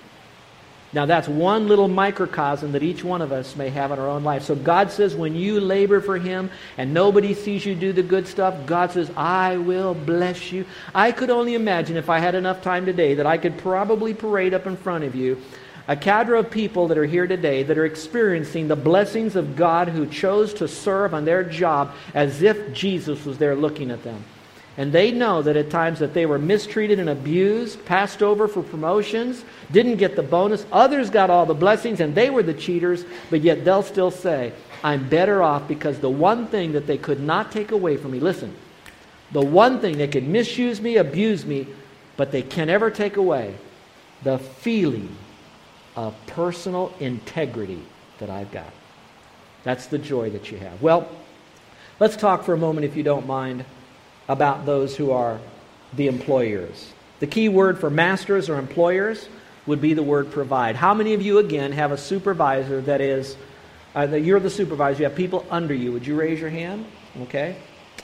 Now, 0.94 1.06
that's 1.06 1.26
one 1.26 1.68
little 1.68 1.88
microcosm 1.88 2.72
that 2.72 2.82
each 2.82 3.02
one 3.02 3.22
of 3.22 3.32
us 3.32 3.56
may 3.56 3.70
have 3.70 3.92
in 3.92 3.98
our 3.98 4.08
own 4.08 4.24
life. 4.24 4.42
So, 4.42 4.54
God 4.54 4.90
says, 4.90 5.14
when 5.14 5.34
you 5.34 5.58
labor 5.58 6.02
for 6.02 6.18
Him 6.18 6.50
and 6.76 6.92
nobody 6.92 7.32
sees 7.32 7.64
you 7.64 7.74
do 7.74 7.94
the 7.94 8.02
good 8.02 8.28
stuff, 8.28 8.66
God 8.66 8.92
says, 8.92 9.10
I 9.16 9.56
will 9.56 9.94
bless 9.94 10.52
you. 10.52 10.66
I 10.94 11.10
could 11.12 11.30
only 11.30 11.54
imagine 11.54 11.96
if 11.96 12.10
I 12.10 12.18
had 12.18 12.34
enough 12.34 12.60
time 12.60 12.84
today 12.84 13.14
that 13.14 13.26
I 13.26 13.38
could 13.38 13.56
probably 13.56 14.12
parade 14.12 14.52
up 14.52 14.66
in 14.66 14.76
front 14.76 15.04
of 15.04 15.14
you 15.14 15.40
a 15.88 15.96
cadre 15.96 16.38
of 16.38 16.50
people 16.50 16.88
that 16.88 16.98
are 16.98 17.06
here 17.06 17.26
today 17.26 17.64
that 17.64 17.76
are 17.76 17.84
experiencing 17.84 18.68
the 18.68 18.76
blessings 18.76 19.34
of 19.34 19.56
God 19.56 19.88
who 19.88 20.06
chose 20.06 20.54
to 20.54 20.68
serve 20.68 21.12
on 21.12 21.24
their 21.24 21.42
job 21.42 21.94
as 22.14 22.42
if 22.42 22.72
Jesus 22.72 23.24
was 23.24 23.38
there 23.38 23.56
looking 23.56 23.90
at 23.90 24.04
them. 24.04 24.22
And 24.76 24.90
they 24.90 25.10
know 25.10 25.42
that 25.42 25.56
at 25.56 25.70
times 25.70 25.98
that 25.98 26.14
they 26.14 26.24
were 26.24 26.38
mistreated 26.38 26.98
and 26.98 27.10
abused, 27.10 27.84
passed 27.84 28.22
over 28.22 28.48
for 28.48 28.62
promotions, 28.62 29.44
didn't 29.70 29.96
get 29.96 30.16
the 30.16 30.22
bonus. 30.22 30.64
Others 30.72 31.10
got 31.10 31.28
all 31.28 31.44
the 31.44 31.54
blessings 31.54 32.00
and 32.00 32.14
they 32.14 32.30
were 32.30 32.42
the 32.42 32.54
cheaters, 32.54 33.04
but 33.28 33.42
yet 33.42 33.64
they'll 33.64 33.82
still 33.82 34.10
say, 34.10 34.52
I'm 34.82 35.08
better 35.08 35.42
off 35.42 35.68
because 35.68 35.98
the 36.00 36.10
one 36.10 36.46
thing 36.46 36.72
that 36.72 36.86
they 36.86 36.96
could 36.96 37.20
not 37.20 37.52
take 37.52 37.70
away 37.70 37.98
from 37.98 38.12
me, 38.12 38.20
listen, 38.20 38.54
the 39.32 39.44
one 39.44 39.78
thing 39.80 39.98
they 39.98 40.08
could 40.08 40.26
misuse 40.26 40.80
me, 40.80 40.96
abuse 40.96 41.44
me, 41.44 41.68
but 42.16 42.32
they 42.32 42.42
can 42.42 42.68
never 42.68 42.90
take 42.90 43.16
away 43.18 43.54
the 44.22 44.38
feeling 44.38 45.14
of 45.96 46.14
personal 46.26 46.94
integrity 46.98 47.82
that 48.18 48.30
I've 48.30 48.50
got. 48.50 48.70
That's 49.64 49.86
the 49.86 49.98
joy 49.98 50.30
that 50.30 50.50
you 50.50 50.58
have. 50.58 50.80
Well, 50.80 51.08
let's 52.00 52.16
talk 52.16 52.44
for 52.44 52.54
a 52.54 52.58
moment, 52.58 52.86
if 52.86 52.96
you 52.96 53.02
don't 53.02 53.26
mind 53.26 53.64
about 54.32 54.66
those 54.66 54.96
who 54.96 55.12
are 55.12 55.38
the 55.94 56.08
employers. 56.08 56.92
The 57.20 57.26
key 57.26 57.48
word 57.48 57.78
for 57.78 57.90
masters 57.90 58.48
or 58.48 58.58
employers 58.58 59.28
would 59.66 59.80
be 59.80 59.94
the 59.94 60.02
word 60.02 60.32
provide. 60.32 60.74
How 60.74 60.94
many 60.94 61.14
of 61.14 61.22
you, 61.22 61.38
again, 61.38 61.72
have 61.72 61.92
a 61.92 61.98
supervisor 61.98 62.80
that 62.82 63.00
is, 63.00 63.36
uh, 63.94 64.06
that 64.06 64.20
you're 64.20 64.40
the 64.40 64.50
supervisor, 64.50 65.02
you 65.02 65.04
have 65.04 65.14
people 65.16 65.46
under 65.50 65.74
you? 65.74 65.92
Would 65.92 66.06
you 66.06 66.16
raise 66.16 66.40
your 66.40 66.50
hand? 66.50 66.84
Okay. 67.22 67.56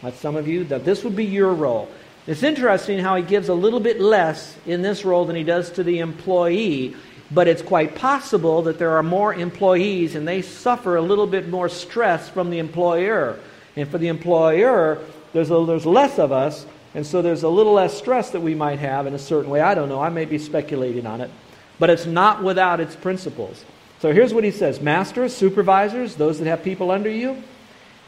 That's 0.03 0.21
some 0.21 0.37
of 0.37 0.47
you. 0.47 0.65
That 0.65 0.85
this 0.85 1.03
would 1.03 1.17
be 1.17 1.25
your 1.25 1.53
role. 1.53 1.89
It's 2.27 2.43
interesting 2.43 2.99
how 2.99 3.17
he 3.17 3.23
gives 3.23 3.49
a 3.49 3.55
little 3.55 3.81
bit 3.81 4.01
less 4.01 4.57
in 4.67 4.83
this 4.83 5.05
role 5.05 5.25
than 5.25 5.35
he 5.35 5.45
does 5.45 5.71
to 5.73 5.83
the 5.83 6.01
employee, 6.01 6.95
but 7.31 7.49
it's 7.49 7.63
quite 7.63 7.95
possible 7.95 8.63
that 8.63 8.79
there 8.79 8.97
are 8.99 9.03
more 9.03 9.33
employees 9.35 10.15
and 10.15 10.29
they 10.29 10.43
suffer 10.43 10.97
a 10.97 11.03
little 11.03 11.27
bit 11.27 11.49
more 11.49 11.69
stress 11.69 12.29
from 12.29 12.51
the 12.51 12.59
employer. 12.59 13.39
And 13.77 13.89
for 13.89 13.99
the 13.99 14.09
employer, 14.09 15.01
there's, 15.33 15.51
a, 15.51 15.65
there's 15.67 15.87
less 15.87 16.19
of 16.19 16.33
us, 16.33 16.67
and 16.95 17.07
so 17.07 17.23
there's 17.23 17.43
a 17.43 17.49
little 17.49 17.75
less 17.75 17.97
stress 17.97 18.31
that 18.31 18.41
we 18.41 18.55
might 18.55 18.79
have 18.79 19.07
in 19.07 19.15
a 19.15 19.19
certain 19.19 19.51
way. 19.51 19.61
I 19.61 19.75
don't 19.75 19.89
know. 19.89 20.01
I 20.01 20.09
may 20.09 20.25
be 20.25 20.39
speculating 20.39 21.07
on 21.07 21.21
it. 21.21 21.31
But 21.79 21.91
it's 21.91 22.07
not 22.07 22.43
without 22.43 22.81
its 22.81 22.97
principles. 22.97 23.65
So 24.01 24.13
here's 24.13 24.33
what 24.33 24.45
he 24.45 24.51
says 24.51 24.81
Masters, 24.81 25.35
supervisors, 25.35 26.15
those 26.17 26.39
that 26.39 26.47
have 26.47 26.63
people 26.63 26.91
under 26.91 27.11
you, 27.11 27.43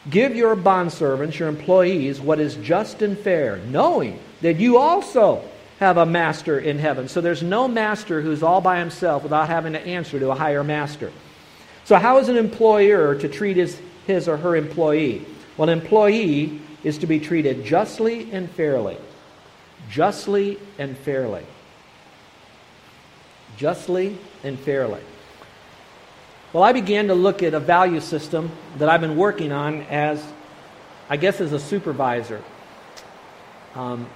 give 0.08 0.34
your 0.34 0.56
bondservants, 0.56 1.38
your 1.38 1.48
employees, 1.48 2.20
what 2.20 2.40
is 2.40 2.56
just 2.56 3.02
and 3.02 3.18
fair, 3.18 3.58
knowing 3.58 4.18
that 4.40 4.56
you 4.56 4.78
also 4.78 5.42
have 5.78 5.96
a 5.96 6.06
master 6.06 6.58
in 6.58 6.78
heaven. 6.78 7.08
So 7.08 7.20
there's 7.20 7.42
no 7.42 7.66
master 7.66 8.20
who's 8.20 8.42
all 8.42 8.60
by 8.60 8.78
himself 8.78 9.22
without 9.22 9.48
having 9.48 9.72
to 9.72 9.80
answer 9.80 10.18
to 10.18 10.30
a 10.30 10.34
higher 10.34 10.62
master. 10.62 11.12
So, 11.84 11.96
how 11.96 12.18
is 12.18 12.28
an 12.28 12.36
employer 12.36 13.14
to 13.16 13.28
treat 13.28 13.56
his, 13.56 13.80
his 14.06 14.28
or 14.28 14.36
her 14.36 14.54
employee? 14.54 15.24
Well, 15.56 15.68
an 15.68 15.78
employee 15.78 16.60
is 16.84 16.99
to 16.99 17.06
be 17.06 17.20
treated 17.20 17.64
justly 17.64 18.30
and 18.32 18.50
fairly. 18.50 18.96
Justly 19.90 20.58
and 20.78 20.96
fairly. 20.96 21.44
Justly 23.56 24.18
and 24.42 24.58
fairly. 24.58 25.00
Well, 26.52 26.62
I 26.62 26.72
began 26.72 27.08
to 27.08 27.14
look 27.14 27.42
at 27.42 27.54
a 27.54 27.60
value 27.60 28.00
system 28.00 28.50
that 28.78 28.88
I've 28.88 29.00
been 29.00 29.16
working 29.16 29.52
on 29.52 29.82
as, 29.82 30.25
I 31.08 31.16
guess, 31.16 31.40
as 31.40 31.52
a 31.52 31.60
supervisor. 31.60 32.42
Um, 33.75 34.08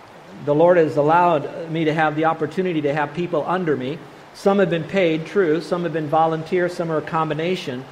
the 0.44 0.54
Lord 0.54 0.76
has 0.76 0.96
allowed 0.96 1.70
me 1.70 1.84
to 1.84 1.94
have 1.94 2.16
the 2.16 2.24
opportunity 2.24 2.82
to 2.82 2.94
have 2.94 3.14
people 3.14 3.44
under 3.46 3.76
me. 3.76 3.98
Some 4.34 4.58
have 4.58 4.68
been 4.68 4.84
paid, 4.84 5.26
true. 5.26 5.60
Some 5.60 5.84
have 5.84 5.92
been 5.92 6.08
volunteer. 6.08 6.68
Some 6.68 6.90
are 6.90 6.98
a 6.98 7.02
combination. 7.02 7.84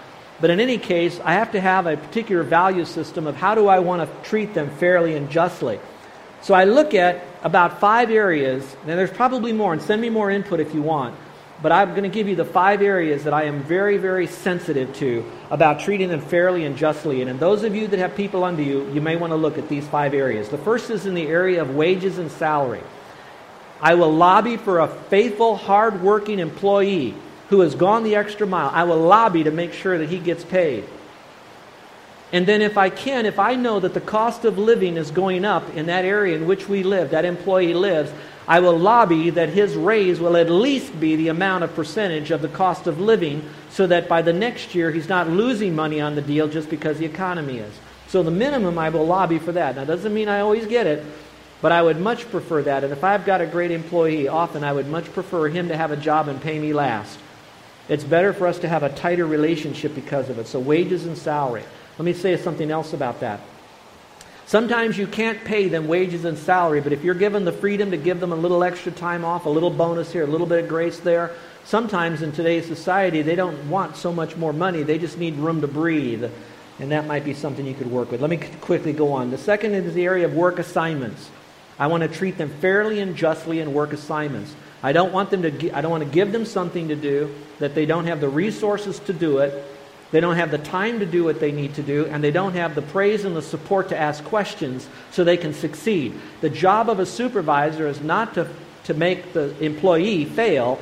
But 0.43 0.51
in 0.51 0.59
any 0.59 0.77
case, 0.77 1.21
I 1.25 1.35
have 1.35 1.53
to 1.53 1.61
have 1.61 1.87
a 1.87 1.97
particular 1.97 2.43
value 2.43 2.85
system 2.85 3.29
of 3.29 3.37
how 3.37 3.55
do 3.55 3.69
I 3.69 3.79
want 3.79 4.03
to 4.03 4.29
treat 4.29 4.55
them 4.55 4.71
fairly 4.71 5.15
and 5.15 5.31
justly. 5.31 5.79
So 6.41 6.53
I 6.53 6.65
look 6.65 6.95
at 6.95 7.25
about 7.45 7.79
five 7.79 8.11
areas, 8.11 8.65
and 8.81 8.99
there's 8.99 9.13
probably 9.13 9.53
more, 9.53 9.73
and 9.73 9.81
send 9.81 10.03
me 10.03 10.11
more 10.11 10.33
input 10.33 10.59
if 10.59 10.75
you 10.75 10.83
want. 10.83 11.15
But 11.63 11.71
I'm 11.71 11.91
going 11.91 12.03
to 12.03 12.09
give 12.09 12.27
you 12.27 12.35
the 12.35 12.45
five 12.45 12.83
areas 12.83 13.23
that 13.23 13.33
I 13.33 13.45
am 13.45 13.63
very, 13.63 13.99
very 13.99 14.27
sensitive 14.27 14.93
to 14.97 15.25
about 15.49 15.79
treating 15.79 16.09
them 16.09 16.21
fairly 16.21 16.65
and 16.65 16.77
justly. 16.77 17.21
And 17.21 17.31
in 17.31 17.39
those 17.39 17.63
of 17.63 17.77
you 17.77 17.87
that 17.87 18.01
have 18.01 18.17
people 18.17 18.43
under 18.43 18.63
you, 18.63 18.91
you 18.91 19.01
may 19.01 19.15
want 19.15 19.31
to 19.31 19.37
look 19.37 19.59
at 19.59 19.69
these 19.69 19.87
five 19.87 20.13
areas. 20.13 20.49
The 20.49 20.59
first 20.59 20.91
is 20.91 21.07
in 21.07 21.15
the 21.15 21.29
area 21.29 21.63
of 21.63 21.77
wages 21.77 22.19
and 22.19 22.33
salary. 22.33 22.83
I 23.81 23.95
will 23.95 24.13
lobby 24.13 24.57
for 24.57 24.81
a 24.81 24.89
faithful, 24.89 25.57
hard-working 25.57 26.41
employee 26.41 27.15
who 27.53 27.61
has 27.61 27.75
gone 27.75 28.03
the 28.03 28.17
extra 28.17 28.47
mile. 28.47 28.71
I 28.73 28.85
will 28.85 28.99
lobby 28.99 29.45
to 29.45 29.51
make 29.51 29.75
sure 29.75 29.99
that 29.99 30.09
he 30.09 30.19
gets 30.19 30.43
paid. 30.43 30.85
And 32.33 32.47
then, 32.47 32.63
if 32.63 32.79
I 32.79 32.89
can, 32.89 33.27
if 33.27 33.39
I 33.39 33.57
know 33.57 33.79
that 33.79 33.93
the 33.93 34.01
cost 34.01 34.47
of 34.47 34.57
living 34.57 34.97
is 34.97 35.11
going 35.11 35.45
up 35.45 35.77
in 35.77 35.87
that 35.87 36.07
area 36.07 36.35
in 36.35 36.47
which 36.47 36.67
we 36.67 36.83
live, 36.83 37.11
that 37.11 37.27
employee 37.27 37.75
lives, 37.75 38.11
I 38.49 38.61
will 38.61 38.79
lobby 38.79 39.29
that 39.31 39.51
his 39.51 39.75
raise 39.75 40.19
will 40.19 40.39
at 40.39 40.51
least 40.51 40.99
be 40.99 41.15
the 41.15 41.29
amount 41.29 41.63
of 41.63 41.75
percentage 41.75 42.31
of 42.31 42.41
the 42.41 42.49
cost 42.49 42.87
of 42.87 42.99
living 42.99 43.49
so 43.69 43.87
that 43.87 44.09
by 44.09 44.23
the 44.23 44.33
next 44.33 44.75
year 44.75 44.91
he's 44.91 45.11
not 45.11 45.29
losing 45.29 45.77
money 45.77 46.01
on 46.01 46.15
the 46.15 46.23
deal 46.23 46.49
just 46.49 46.71
because 46.71 46.97
the 46.97 47.05
economy 47.05 47.59
is. 47.59 47.75
So, 48.09 48.23
the 48.23 48.31
minimum 48.31 48.79
I 48.79 48.89
will 48.89 49.05
lobby 49.05 49.39
for 49.39 49.53
that. 49.53 49.77
Now, 49.77 49.85
doesn't 49.85 50.15
mean 50.15 50.31
I 50.31 50.41
always 50.41 50.65
get 50.65 50.87
it, 50.87 51.05
but 51.61 51.71
I 51.71 51.83
would 51.83 52.01
much 52.01 52.31
prefer 52.31 52.63
that. 52.63 52.83
And 52.83 52.95
if 52.95 53.05
I've 53.05 53.27
got 53.27 53.43
a 53.43 53.47
great 53.47 53.71
employee, 53.73 54.27
often 54.27 54.65
I 54.65 54.73
would 54.73 54.89
much 54.89 55.13
prefer 55.13 55.49
him 55.49 55.69
to 55.69 55.77
have 55.77 55.91
a 55.91 55.99
job 55.99 56.29
and 56.29 56.41
pay 56.41 56.59
me 56.59 56.73
last 56.73 57.19
it's 57.89 58.05
better 58.05 58.33
for 58.33 58.47
us 58.47 58.59
to 58.61 58.69
have 58.69 58.83
a 58.83 58.89
tighter 58.91 59.27
relationship 59.27 59.95
because 59.95 60.29
of 60.29 60.39
it. 60.39 60.47
So, 60.47 60.61
wages 60.61 61.07
and 61.07 61.17
salary. 61.17 61.65
Let 61.99 62.05
me 62.05 62.13
say 62.13 62.37
something 62.37 62.71
else 62.71 62.93
about 62.93 63.21
that. 63.21 63.41
Sometimes 64.47 64.99
you 64.99 65.07
can't 65.07 65.43
pay 65.45 65.69
them 65.69 65.89
wages 65.89 66.25
and 66.25 66.37
salary, 66.37 66.81
but 66.81 66.93
if 66.93 67.03
you're 67.03 67.15
given 67.15 67.45
the 67.45 67.53
freedom 67.53 67.91
to 67.91 67.97
give 67.97 68.21
them 68.21 68.33
a 68.33 68.37
little 68.37 68.63
extra 68.63 68.93
time 68.93 69.25
off, 69.25 69.47
a 69.47 69.49
little 69.49 69.71
bonus 69.71 70.13
here, 70.13 70.25
a 70.25 70.27
little 70.27 70.47
bit 70.47 70.65
of 70.65 70.69
grace 70.69 70.99
there, 71.01 71.31
sometimes 71.65 72.23
in 72.23 72.33
today's 72.33 72.67
society 72.67 73.23
they 73.23 73.35
don't 73.35 73.71
want 73.71 73.97
so 73.97 74.13
much 74.13 74.37
more 74.37 74.53
money, 74.53 74.83
they 74.83 74.99
just 74.99 75.17
need 75.17 75.37
room 75.37 75.61
to 75.61 75.69
breathe. 75.69 76.31
And 76.81 76.91
that 76.91 77.07
might 77.07 77.25
be 77.25 77.35
something 77.35 77.65
you 77.65 77.75
could 77.75 77.91
work 77.91 78.11
with. 78.11 78.21
Let 78.21 78.31
me 78.31 78.37
quickly 78.37 78.93
go 78.93 79.13
on. 79.13 79.31
The 79.31 79.39
second 79.39 79.75
is 79.75 79.95
the 79.95 80.05
area 80.05 80.25
of 80.25 80.35
work 80.35 80.59
assignments. 80.59 81.31
I 81.79 81.87
want 81.87 82.03
to 82.03 82.09
treat 82.09 82.37
them 82.37 82.51
fairly 82.61 83.01
and 83.01 83.17
justly 83.17 83.61
in 83.61 83.73
work 83.73 83.93
assignments. 83.93 84.55
I 84.83 84.93
don't 84.93 85.13
want 85.13 85.31
them 85.31 85.43
to 85.43 85.71
I 85.77 85.81
don't 85.81 85.91
want 85.91 86.05
to 86.05 86.11
give 86.11 86.33
them 86.33 86.45
something 86.45 86.89
to 86.89 86.97
do 86.97 87.35
that 87.59 87.75
they 87.75 87.87
don't 87.87 88.07
have 88.07 88.21
the 88.21 88.29
resources 88.29 88.99
to 89.01 89.13
do 89.13 89.39
it. 89.39 89.65
They 90.11 90.21
don't 90.21 90.37
have 90.37 90.51
the 90.51 90.59
time 90.59 90.99
to 90.99 91.07
do 91.07 91.25
what 91.25 91.41
they 91.41 91.53
need 91.53 91.75
to 91.77 91.83
do, 91.83 92.05
and 92.05 92.23
they 92.23 92.31
don't 92.31 92.53
have 92.53 92.75
the 92.75 92.83
praise 92.83 93.25
and 93.25 93.35
the 93.35 93.41
support 93.41 93.89
to 93.89 93.99
ask 93.99 94.23
questions 94.25 94.87
so 95.11 95.25
they 95.25 95.39
can 95.39 95.55
succeed. 95.55 96.13
The 96.43 96.51
job 96.51 96.91
of 96.91 97.01
a 97.01 97.07
supervisor 97.07 97.87
is 97.87 98.03
not 98.03 98.35
to, 98.35 98.47
to 98.85 98.95
make 98.95 99.33
the 99.33 99.57
employee 99.65 100.27
fail. 100.27 100.79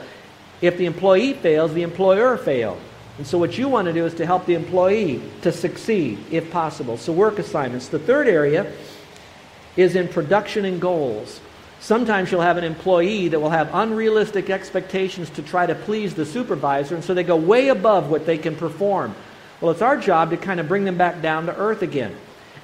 If 0.60 0.78
the 0.78 0.86
employee 0.86 1.34
fails, 1.34 1.72
the 1.72 1.82
employer 1.82 2.36
fails. 2.36 2.80
And 3.18 3.26
so, 3.26 3.38
what 3.38 3.56
you 3.56 3.68
want 3.68 3.86
to 3.86 3.92
do 3.92 4.04
is 4.06 4.14
to 4.14 4.26
help 4.26 4.46
the 4.46 4.54
employee 4.54 5.20
to 5.42 5.52
succeed 5.52 6.18
if 6.30 6.50
possible. 6.50 6.96
So, 6.96 7.12
work 7.12 7.38
assignments. 7.38 7.88
The 7.88 7.98
third 7.98 8.26
area 8.26 8.72
is 9.76 9.94
in 9.94 10.08
production 10.08 10.64
and 10.64 10.80
goals. 10.80 11.40
Sometimes 11.80 12.30
you'll 12.30 12.42
have 12.42 12.58
an 12.58 12.64
employee 12.64 13.28
that 13.28 13.40
will 13.40 13.50
have 13.50 13.74
unrealistic 13.74 14.50
expectations 14.50 15.30
to 15.30 15.42
try 15.42 15.64
to 15.64 15.74
please 15.74 16.14
the 16.14 16.26
supervisor, 16.26 16.94
and 16.94 17.02
so 17.02 17.14
they 17.14 17.24
go 17.24 17.36
way 17.36 17.68
above 17.68 18.10
what 18.10 18.26
they 18.26 18.36
can 18.36 18.54
perform. 18.54 19.14
Well, 19.60 19.70
it's 19.70 19.82
our 19.82 19.96
job 19.96 20.30
to 20.30 20.36
kind 20.36 20.60
of 20.60 20.68
bring 20.68 20.84
them 20.84 20.98
back 20.98 21.22
down 21.22 21.46
to 21.46 21.56
earth 21.56 21.82
again. 21.82 22.14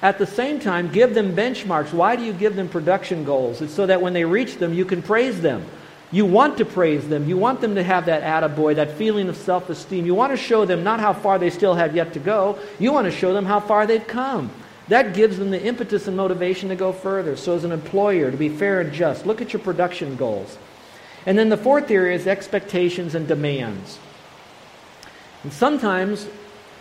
At 0.03 0.19
the 0.19 0.27
same 0.27 0.59
time, 0.59 0.91
give 0.91 1.15
them 1.15 1.35
benchmarks. 1.35 1.91
Why 1.91 2.15
do 2.15 2.23
you 2.23 2.33
give 2.33 2.55
them 2.55 2.69
production 2.69 3.25
goals? 3.25 3.61
It's 3.61 3.73
so 3.73 3.87
that 3.87 4.01
when 4.01 4.13
they 4.13 4.23
reach 4.23 4.57
them, 4.57 4.73
you 4.73 4.85
can 4.85 5.01
praise 5.01 5.41
them. 5.41 5.65
You 6.11 6.25
want 6.25 6.57
to 6.59 6.65
praise 6.65 7.07
them. 7.09 7.27
You 7.27 7.37
want 7.37 7.59
them 7.59 7.75
to 7.75 7.83
have 7.83 8.05
that 8.05 8.21
attaboy, 8.21 8.75
that 8.75 8.91
feeling 8.91 9.27
of 9.29 9.35
self 9.35 9.69
esteem. 9.69 10.05
You 10.05 10.13
want 10.13 10.31
to 10.31 10.37
show 10.37 10.63
them 10.63 10.83
not 10.83 10.99
how 10.99 11.13
far 11.13 11.39
they 11.39 11.49
still 11.49 11.73
have 11.73 11.95
yet 11.95 12.13
to 12.13 12.19
go, 12.19 12.59
you 12.77 12.93
want 12.93 13.05
to 13.05 13.11
show 13.11 13.33
them 13.33 13.45
how 13.45 13.59
far 13.59 13.87
they've 13.87 14.05
come. 14.05 14.51
That 14.87 15.13
gives 15.13 15.37
them 15.37 15.51
the 15.51 15.61
impetus 15.61 16.07
and 16.07 16.15
motivation 16.15 16.69
to 16.69 16.75
go 16.75 16.93
further. 16.93 17.35
So, 17.35 17.55
as 17.55 17.63
an 17.63 17.71
employer, 17.71 18.31
to 18.31 18.37
be 18.37 18.49
fair 18.49 18.79
and 18.79 18.93
just, 18.93 19.25
look 19.25 19.41
at 19.41 19.51
your 19.51 19.61
production 19.61 20.15
goals. 20.15 20.57
And 21.25 21.37
then 21.37 21.49
the 21.49 21.57
fourth 21.57 21.91
area 21.91 22.15
is 22.15 22.25
expectations 22.25 23.13
and 23.13 23.27
demands. 23.27 23.99
And 25.43 25.51
sometimes 25.51 26.27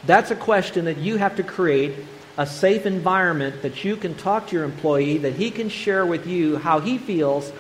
that's 0.05 0.31
a 0.31 0.37
question 0.37 0.85
that 0.85 0.99
you 0.99 1.17
have 1.17 1.37
to 1.37 1.43
create 1.43 1.97
a 2.39 2.47
safe 2.47 2.87
environment 2.87 3.63
that 3.63 3.85
you 3.85 3.97
can 3.97 4.15
talk 4.15 4.49
to 4.49 4.57
your 4.57 4.65
employee, 4.65 5.19
that 5.19 5.35
he 5.35 5.51
can 5.51 5.69
share 5.69 6.07
with 6.07 6.27
you 6.27 6.59
how 6.59 6.81
he 6.81 6.99
feels 6.99 7.51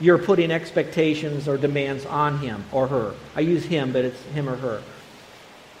you're 0.00 0.18
putting 0.18 0.50
expectations 0.50 1.46
or 1.46 1.56
demands 1.56 2.06
on 2.06 2.38
him 2.38 2.64
or 2.72 2.86
her. 2.86 3.14
I 3.36 3.40
use 3.40 3.64
him, 3.64 3.92
but 3.92 4.04
it's 4.04 4.22
him 4.26 4.48
or 4.48 4.56
her. 4.56 4.82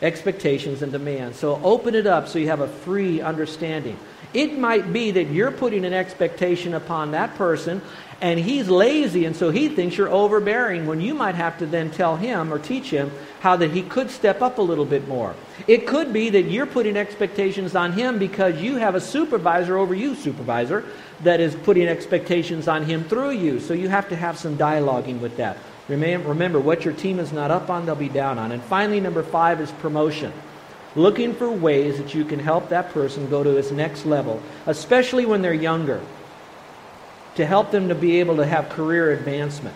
Expectations 0.02 0.82
and 0.82 0.92
demands. 0.92 1.38
So 1.38 1.60
open 1.62 1.94
it 1.94 2.06
up 2.06 2.28
so 2.28 2.38
you 2.38 2.48
have 2.48 2.60
a 2.60 2.68
free 2.68 3.20
understanding. 3.20 3.96
It 4.34 4.58
might 4.58 4.92
be 4.92 5.12
that 5.12 5.24
you're 5.24 5.50
putting 5.50 5.84
an 5.84 5.92
expectation 5.92 6.74
upon 6.74 7.12
that 7.12 7.36
person 7.36 7.80
and 8.20 8.38
he's 8.38 8.68
lazy 8.68 9.24
and 9.24 9.34
so 9.36 9.50
he 9.50 9.68
thinks 9.68 9.96
you're 9.96 10.08
overbearing 10.08 10.86
when 10.86 11.00
you 11.00 11.12
might 11.12 11.34
have 11.34 11.58
to 11.58 11.66
then 11.66 11.90
tell 11.90 12.16
him 12.16 12.52
or 12.52 12.58
teach 12.58 12.88
him 12.88 13.10
how 13.40 13.56
that 13.56 13.72
he 13.72 13.82
could 13.82 14.10
step 14.10 14.40
up 14.42 14.58
a 14.58 14.62
little 14.62 14.84
bit 14.84 15.06
more. 15.08 15.34
It 15.66 15.86
could 15.86 16.12
be 16.12 16.30
that 16.30 16.42
you're 16.42 16.66
putting 16.66 16.96
expectations 16.96 17.74
on 17.74 17.92
him 17.92 18.18
because 18.18 18.62
you 18.62 18.76
have 18.76 18.94
a 18.94 19.00
supervisor 19.00 19.76
over 19.76 19.94
you, 19.94 20.14
supervisor, 20.14 20.84
that 21.24 21.40
is 21.40 21.54
putting 21.54 21.88
expectations 21.88 22.68
on 22.68 22.84
him 22.84 23.04
through 23.04 23.32
you. 23.32 23.60
So 23.60 23.74
you 23.74 23.88
have 23.88 24.08
to 24.08 24.16
have 24.16 24.38
some 24.38 24.56
dialoguing 24.56 25.20
with 25.20 25.36
that. 25.36 25.58
Remember, 25.88 26.60
what 26.60 26.84
your 26.84 26.94
team 26.94 27.18
is 27.18 27.32
not 27.32 27.50
up 27.50 27.68
on, 27.68 27.86
they'll 27.86 27.94
be 27.94 28.08
down 28.08 28.38
on. 28.38 28.52
And 28.52 28.62
finally, 28.62 29.00
number 29.00 29.22
five 29.22 29.60
is 29.60 29.70
promotion. 29.72 30.32
Looking 30.94 31.34
for 31.34 31.50
ways 31.50 31.98
that 31.98 32.14
you 32.14 32.24
can 32.24 32.38
help 32.38 32.68
that 32.68 32.90
person 32.90 33.28
go 33.28 33.42
to 33.42 33.50
his 33.50 33.72
next 33.72 34.06
level, 34.06 34.42
especially 34.66 35.26
when 35.26 35.42
they're 35.42 35.54
younger, 35.54 36.00
to 37.36 37.46
help 37.46 37.70
them 37.70 37.88
to 37.88 37.94
be 37.94 38.20
able 38.20 38.36
to 38.36 38.46
have 38.46 38.68
career 38.68 39.10
advancement. 39.10 39.74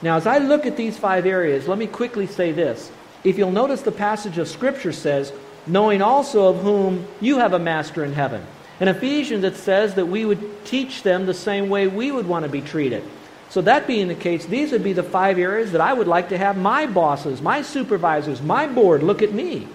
Now, 0.00 0.16
as 0.16 0.26
I 0.26 0.38
look 0.38 0.64
at 0.66 0.76
these 0.76 0.96
five 0.96 1.26
areas, 1.26 1.68
let 1.68 1.78
me 1.78 1.86
quickly 1.86 2.26
say 2.26 2.52
this. 2.52 2.90
If 3.24 3.38
you'll 3.38 3.52
notice, 3.52 3.82
the 3.82 3.92
passage 3.92 4.38
of 4.38 4.48
Scripture 4.48 4.92
says, 4.92 5.32
knowing 5.66 6.02
also 6.02 6.48
of 6.48 6.62
whom 6.62 7.06
you 7.20 7.38
have 7.38 7.52
a 7.52 7.58
master 7.58 8.04
in 8.04 8.12
heaven. 8.12 8.44
In 8.80 8.88
Ephesians, 8.88 9.44
it 9.44 9.56
says 9.56 9.94
that 9.94 10.06
we 10.06 10.24
would 10.24 10.64
teach 10.64 11.02
them 11.02 11.26
the 11.26 11.34
same 11.34 11.68
way 11.68 11.86
we 11.86 12.10
would 12.10 12.26
want 12.26 12.44
to 12.44 12.50
be 12.50 12.60
treated. 12.60 13.04
So, 13.52 13.60
that 13.60 13.86
being 13.86 14.08
the 14.08 14.14
case, 14.14 14.46
these 14.46 14.72
would 14.72 14.82
be 14.82 14.94
the 14.94 15.02
five 15.02 15.38
areas 15.38 15.72
that 15.72 15.82
I 15.82 15.92
would 15.92 16.08
like 16.08 16.30
to 16.30 16.38
have 16.38 16.56
my 16.56 16.86
bosses, 16.86 17.42
my 17.42 17.60
supervisors, 17.60 18.40
my 18.40 18.66
board 18.66 19.02
look 19.02 19.20
at 19.20 19.34
me. 19.34 19.68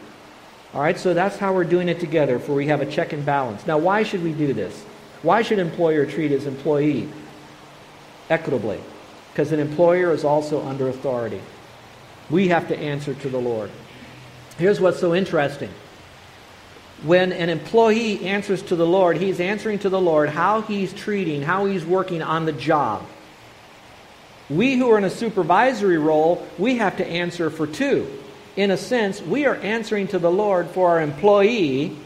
All 0.74 0.82
right, 0.82 0.98
so 0.98 1.14
that's 1.14 1.38
how 1.38 1.54
we're 1.54 1.64
doing 1.64 1.88
it 1.88 2.00
together, 2.00 2.40
for 2.40 2.54
we 2.54 2.66
have 2.66 2.82
a 2.82 2.88
check 2.88 3.14
and 3.14 3.24
balance. 3.24 3.68
Now, 3.68 3.78
why 3.78 4.02
should 4.02 4.24
we 4.24 4.34
do 4.34 4.52
this? 4.52 4.84
Why 5.22 5.44
should 5.44 5.60
employer 5.60 6.08
treat 6.08 6.32
his 6.32 6.48
employee 6.48 7.08
equitably? 8.32 8.82
Because 9.32 9.52
an 9.52 9.60
employer 9.60 10.12
is 10.12 10.24
also 10.24 10.66
under 10.66 10.90
authority. 10.90 11.42
We 12.32 12.48
have 12.48 12.70
to 12.70 12.76
answer 12.76 13.14
to 13.14 13.30
the 13.30 13.40
Lord. 13.40 13.70
Here's 14.58 14.82
what's 14.82 15.00
so 15.00 15.14
interesting 15.14 15.70
when 17.04 17.32
an 17.32 17.50
employee 17.50 18.26
answers 18.26 18.64
to 18.64 18.76
the 18.76 18.88
Lord, 18.88 19.18
he's 19.18 19.40
answering 19.40 19.78
to 19.80 19.90
the 19.90 20.02
Lord 20.02 20.30
how 20.30 20.62
he's 20.62 20.92
treating, 20.94 21.44
how 21.44 21.66
he's 21.66 21.86
working 21.86 22.24
on 22.24 22.46
the 22.46 22.54
job. 22.54 23.06
We 24.50 24.76
who 24.76 24.90
are 24.92 24.98
in 24.98 25.04
a 25.04 25.10
supervisory 25.10 25.98
role, 25.98 26.48
we 26.58 26.78
have 26.78 26.98
to 26.98 27.06
answer 27.06 27.50
for 27.50 27.68
two. 27.68 28.08
In 28.56 28.72
a 28.72 28.78
sense, 28.78 29.22
we 29.22 29.46
are 29.46 29.56
answering 29.56 30.08
to 30.10 30.20
the 30.20 30.32
Lord 30.32 30.68
for 30.70 30.90
our 30.90 31.02
employee, 31.02 31.98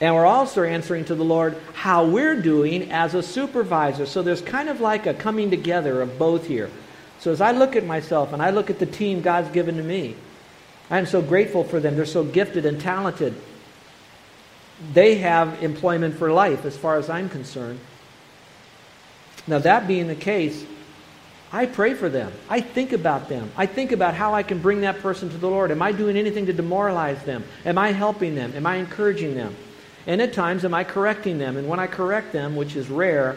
and 0.00 0.14
we're 0.14 0.26
also 0.26 0.62
answering 0.62 1.04
to 1.06 1.14
the 1.14 1.24
Lord 1.24 1.60
how 1.74 2.06
we're 2.06 2.40
doing 2.40 2.90
as 2.90 3.14
a 3.14 3.22
supervisor. 3.22 4.06
So 4.06 4.22
there's 4.22 4.40
kind 4.40 4.68
of 4.68 4.80
like 4.80 5.06
a 5.06 5.14
coming 5.14 5.50
together 5.50 6.00
of 6.00 6.18
both 6.18 6.46
here. 6.46 6.70
So 7.18 7.32
as 7.32 7.40
I 7.40 7.52
look 7.52 7.76
at 7.76 7.84
myself 7.84 8.32
and 8.32 8.42
I 8.42 8.50
look 8.50 8.70
at 8.70 8.78
the 8.78 8.86
team 8.86 9.20
God's 9.20 9.50
given 9.50 9.76
to 9.76 9.82
me, 9.82 10.14
I'm 10.90 11.06
so 11.06 11.22
grateful 11.22 11.64
for 11.64 11.80
them. 11.80 11.96
They're 11.96 12.06
so 12.06 12.24
gifted 12.24 12.66
and 12.66 12.80
talented 12.80 13.34
they 14.92 15.16
have 15.16 15.62
employment 15.62 16.16
for 16.16 16.32
life 16.32 16.64
as 16.64 16.76
far 16.76 16.96
as 16.96 17.08
I'm 17.08 17.28
concerned. 17.28 17.80
Now, 19.46 19.58
that 19.58 19.86
being 19.86 20.08
the 20.08 20.14
case, 20.14 20.64
I 21.54 21.66
pray 21.66 21.94
for 21.94 22.08
them. 22.08 22.32
I 22.50 22.60
think 22.60 22.92
about 22.92 23.28
them. 23.28 23.48
I 23.56 23.66
think 23.66 23.92
about 23.92 24.14
how 24.14 24.34
I 24.34 24.42
can 24.42 24.58
bring 24.58 24.80
that 24.80 24.98
person 24.98 25.30
to 25.30 25.38
the 25.38 25.46
Lord. 25.46 25.70
Am 25.70 25.82
I 25.82 25.92
doing 25.92 26.16
anything 26.16 26.46
to 26.46 26.52
demoralize 26.52 27.22
them? 27.22 27.44
Am 27.64 27.78
I 27.78 27.92
helping 27.92 28.34
them? 28.34 28.52
Am 28.56 28.66
I 28.66 28.74
encouraging 28.74 29.36
them? 29.36 29.54
And 30.08 30.20
at 30.20 30.32
times, 30.32 30.64
am 30.64 30.74
I 30.74 30.82
correcting 30.82 31.38
them? 31.38 31.56
And 31.56 31.68
when 31.68 31.78
I 31.78 31.86
correct 31.86 32.32
them, 32.32 32.56
which 32.56 32.74
is 32.74 32.90
rare, 32.90 33.36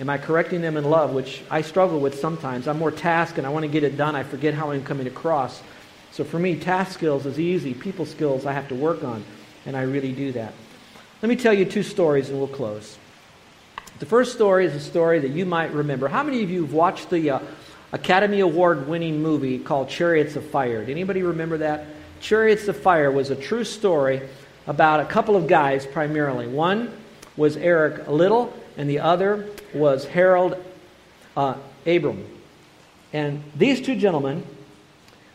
am 0.00 0.08
I 0.08 0.16
correcting 0.16 0.62
them 0.62 0.78
in 0.78 0.84
love, 0.84 1.12
which 1.12 1.42
I 1.50 1.60
struggle 1.60 2.00
with 2.00 2.18
sometimes? 2.18 2.66
I'm 2.66 2.78
more 2.78 2.90
task 2.90 3.36
and 3.36 3.46
I 3.46 3.50
want 3.50 3.64
to 3.64 3.70
get 3.70 3.84
it 3.84 3.98
done. 3.98 4.16
I 4.16 4.22
forget 4.22 4.54
how 4.54 4.70
I'm 4.70 4.82
coming 4.82 5.06
across. 5.06 5.60
So 6.12 6.24
for 6.24 6.38
me, 6.38 6.58
task 6.58 6.92
skills 6.92 7.26
is 7.26 7.38
easy. 7.38 7.74
People 7.74 8.06
skills 8.06 8.46
I 8.46 8.54
have 8.54 8.68
to 8.68 8.74
work 8.74 9.04
on. 9.04 9.22
And 9.66 9.76
I 9.76 9.82
really 9.82 10.12
do 10.12 10.32
that. 10.32 10.54
Let 11.20 11.28
me 11.28 11.36
tell 11.36 11.52
you 11.52 11.66
two 11.66 11.82
stories 11.82 12.30
and 12.30 12.38
we'll 12.38 12.48
close. 12.48 12.96
The 14.00 14.06
first 14.06 14.32
story 14.32 14.64
is 14.64 14.74
a 14.74 14.80
story 14.80 15.18
that 15.18 15.32
you 15.32 15.44
might 15.44 15.74
remember. 15.74 16.08
How 16.08 16.22
many 16.22 16.42
of 16.42 16.50
you 16.50 16.62
have 16.62 16.72
watched 16.72 17.10
the 17.10 17.32
uh, 17.32 17.38
Academy 17.92 18.40
Award 18.40 18.88
winning 18.88 19.20
movie 19.20 19.58
called 19.58 19.90
Chariots 19.90 20.36
of 20.36 20.46
Fire? 20.46 20.80
Did 20.80 20.92
anybody 20.92 21.22
remember 21.22 21.58
that? 21.58 21.84
Chariots 22.18 22.66
of 22.68 22.78
Fire 22.78 23.10
was 23.10 23.28
a 23.28 23.36
true 23.36 23.62
story 23.62 24.22
about 24.66 25.00
a 25.00 25.04
couple 25.04 25.36
of 25.36 25.46
guys 25.46 25.84
primarily. 25.84 26.46
One 26.46 26.96
was 27.36 27.58
Eric 27.58 28.08
Liddell, 28.08 28.54
and 28.78 28.88
the 28.88 29.00
other 29.00 29.46
was 29.74 30.06
Harold 30.06 30.56
uh, 31.36 31.56
Abram. 31.86 32.24
And 33.12 33.44
these 33.54 33.82
two 33.82 33.96
gentlemen 33.96 34.46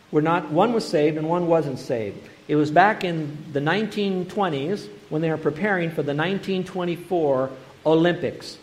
were 0.09 0.23
not, 0.23 0.49
one 0.49 0.73
was 0.73 0.87
saved 0.87 1.17
and 1.17 1.29
one 1.29 1.45
wasn't 1.45 1.77
saved. 1.77 2.17
It 2.47 2.55
was 2.55 2.71
back 2.71 3.03
in 3.03 3.37
the 3.53 3.59
1920s 3.59 4.89
when 5.09 5.21
they 5.21 5.29
were 5.29 5.37
preparing 5.37 5.89
for 5.89 6.01
the 6.01 6.15
1924 6.15 7.51
Olympics. 7.85 8.57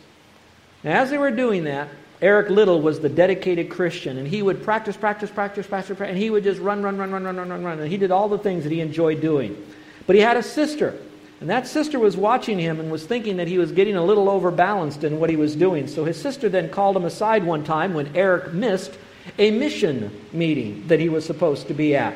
Now, 0.85 1.01
as 1.03 1.11
they 1.11 1.19
were 1.19 1.31
doing 1.31 1.65
that, 1.65 1.89
Eric 2.21 2.51
Liddell 2.51 2.81
was 2.81 3.01
the 3.01 3.09
dedicated 3.09 3.69
Christian, 3.69 4.17
and 4.17 4.29
he 4.29 4.43
would 4.43 4.63
practice, 4.63 4.97
practice, 4.97 5.31
practice, 5.31 5.67
practice, 5.67 5.97
practice, 5.97 6.13
and 6.13 6.19
he 6.19 6.31
would 6.31 6.45
just 6.45 6.61
run, 6.61 6.83
run, 6.83 6.97
run, 6.97 7.11
run, 7.11 7.25
run, 7.25 7.37
run, 7.37 7.49
run, 7.49 7.65
run. 7.65 7.81
And 7.81 7.91
he 7.91 7.97
did 7.97 8.13
all 8.13 8.29
the 8.29 8.39
things 8.39 8.63
that 8.63 8.73
he 8.73 8.81
enjoyed 8.81 9.21
doing. 9.21 9.57
But 10.07 10.15
he 10.15 10.23
had 10.23 10.37
a 10.37 10.43
sister, 10.43 10.97
and 11.41 11.51
that 11.51 11.67
sister 11.67 11.99
was 11.99 12.17
watching 12.17 12.61
him 12.61 12.79
and 12.79 12.93
was 12.93 13.05
thinking 13.05 13.39
that 13.39 13.49
he 13.49 13.59
was 13.59 13.73
getting 13.73 13.97
a 13.97 14.05
little 14.05 14.29
overbalanced 14.29 15.03
in 15.03 15.19
what 15.19 15.31
he 15.31 15.37
was 15.37 15.57
doing. 15.57 15.89
So 15.89 16.05
his 16.05 16.21
sister 16.21 16.49
then 16.49 16.69
called 16.69 16.97
him 16.97 17.05
aside 17.05 17.43
one 17.43 17.65
time 17.65 17.95
when 17.95 18.15
Eric 18.15 18.53
missed 18.53 18.97
a 19.39 19.51
mission 19.51 20.17
meeting 20.33 20.87
that 20.87 21.01
he 21.01 21.09
was 21.09 21.25
supposed 21.25 21.67
to 21.69 21.75
be 21.75 21.97
at. 21.97 22.15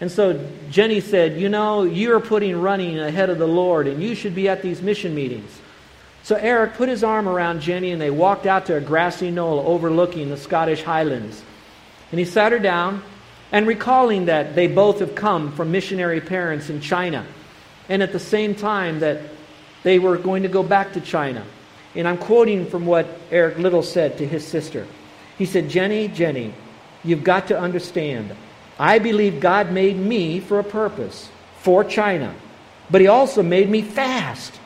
And 0.00 0.10
so 0.10 0.48
Jenny 0.70 1.00
said, 1.00 1.38
You 1.38 1.50
know, 1.50 1.82
you're 1.82 2.20
putting 2.20 2.60
running 2.60 2.98
ahead 2.98 3.28
of 3.28 3.38
the 3.38 3.46
Lord, 3.46 3.86
and 3.86 4.02
you 4.02 4.14
should 4.14 4.34
be 4.34 4.48
at 4.48 4.62
these 4.62 4.80
mission 4.80 5.14
meetings. 5.14 5.50
So 6.26 6.34
Eric 6.34 6.74
put 6.74 6.88
his 6.88 7.04
arm 7.04 7.28
around 7.28 7.60
Jenny, 7.60 7.92
and 7.92 8.02
they 8.02 8.10
walked 8.10 8.46
out 8.46 8.66
to 8.66 8.74
a 8.74 8.80
grassy 8.80 9.30
knoll 9.30 9.60
overlooking 9.60 10.28
the 10.28 10.36
Scottish 10.36 10.82
Highlands. 10.82 11.40
And 12.10 12.18
he 12.18 12.24
sat 12.24 12.50
her 12.50 12.58
down, 12.58 13.04
and 13.52 13.64
recalling 13.64 14.24
that 14.24 14.56
they 14.56 14.66
both 14.66 14.98
have 14.98 15.14
come 15.14 15.52
from 15.52 15.70
missionary 15.70 16.20
parents 16.20 16.68
in 16.68 16.80
China, 16.80 17.24
and 17.88 18.02
at 18.02 18.10
the 18.10 18.18
same 18.18 18.56
time 18.56 18.98
that 18.98 19.20
they 19.84 20.00
were 20.00 20.18
going 20.18 20.42
to 20.42 20.48
go 20.48 20.64
back 20.64 20.94
to 20.94 21.00
China. 21.00 21.46
And 21.94 22.08
I'm 22.08 22.18
quoting 22.18 22.66
from 22.66 22.86
what 22.86 23.06
Eric 23.30 23.58
Liddell 23.58 23.84
said 23.84 24.18
to 24.18 24.26
his 24.26 24.44
sister. 24.44 24.84
He 25.38 25.46
said, 25.46 25.70
Jenny, 25.70 26.08
Jenny, 26.08 26.52
you've 27.04 27.22
got 27.22 27.46
to 27.46 27.56
understand. 27.56 28.34
I 28.80 28.98
believe 28.98 29.38
God 29.38 29.70
made 29.70 29.96
me 29.96 30.40
for 30.40 30.58
a 30.58 30.64
purpose, 30.64 31.28
for 31.60 31.84
China. 31.84 32.34
But 32.90 33.00
He 33.00 33.06
also 33.06 33.44
made 33.44 33.70
me 33.70 33.82
fast. 33.82 34.58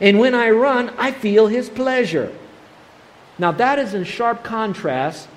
And 0.00 0.18
when 0.18 0.34
I 0.34 0.50
run, 0.50 0.90
I 0.98 1.12
feel 1.12 1.46
His 1.46 1.68
pleasure. 1.68 2.32
Now, 3.38 3.52
that 3.52 3.78
is 3.78 3.94
in 3.94 4.04
sharp 4.04 4.42
contrast 4.42 5.28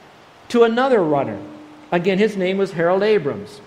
to 0.50 0.64
another 0.64 1.04
runner. 1.04 1.40
Again, 1.92 2.18
his 2.18 2.38
name 2.38 2.58
was 2.58 2.72
Harold 2.72 3.04
Abrams. 3.04 3.62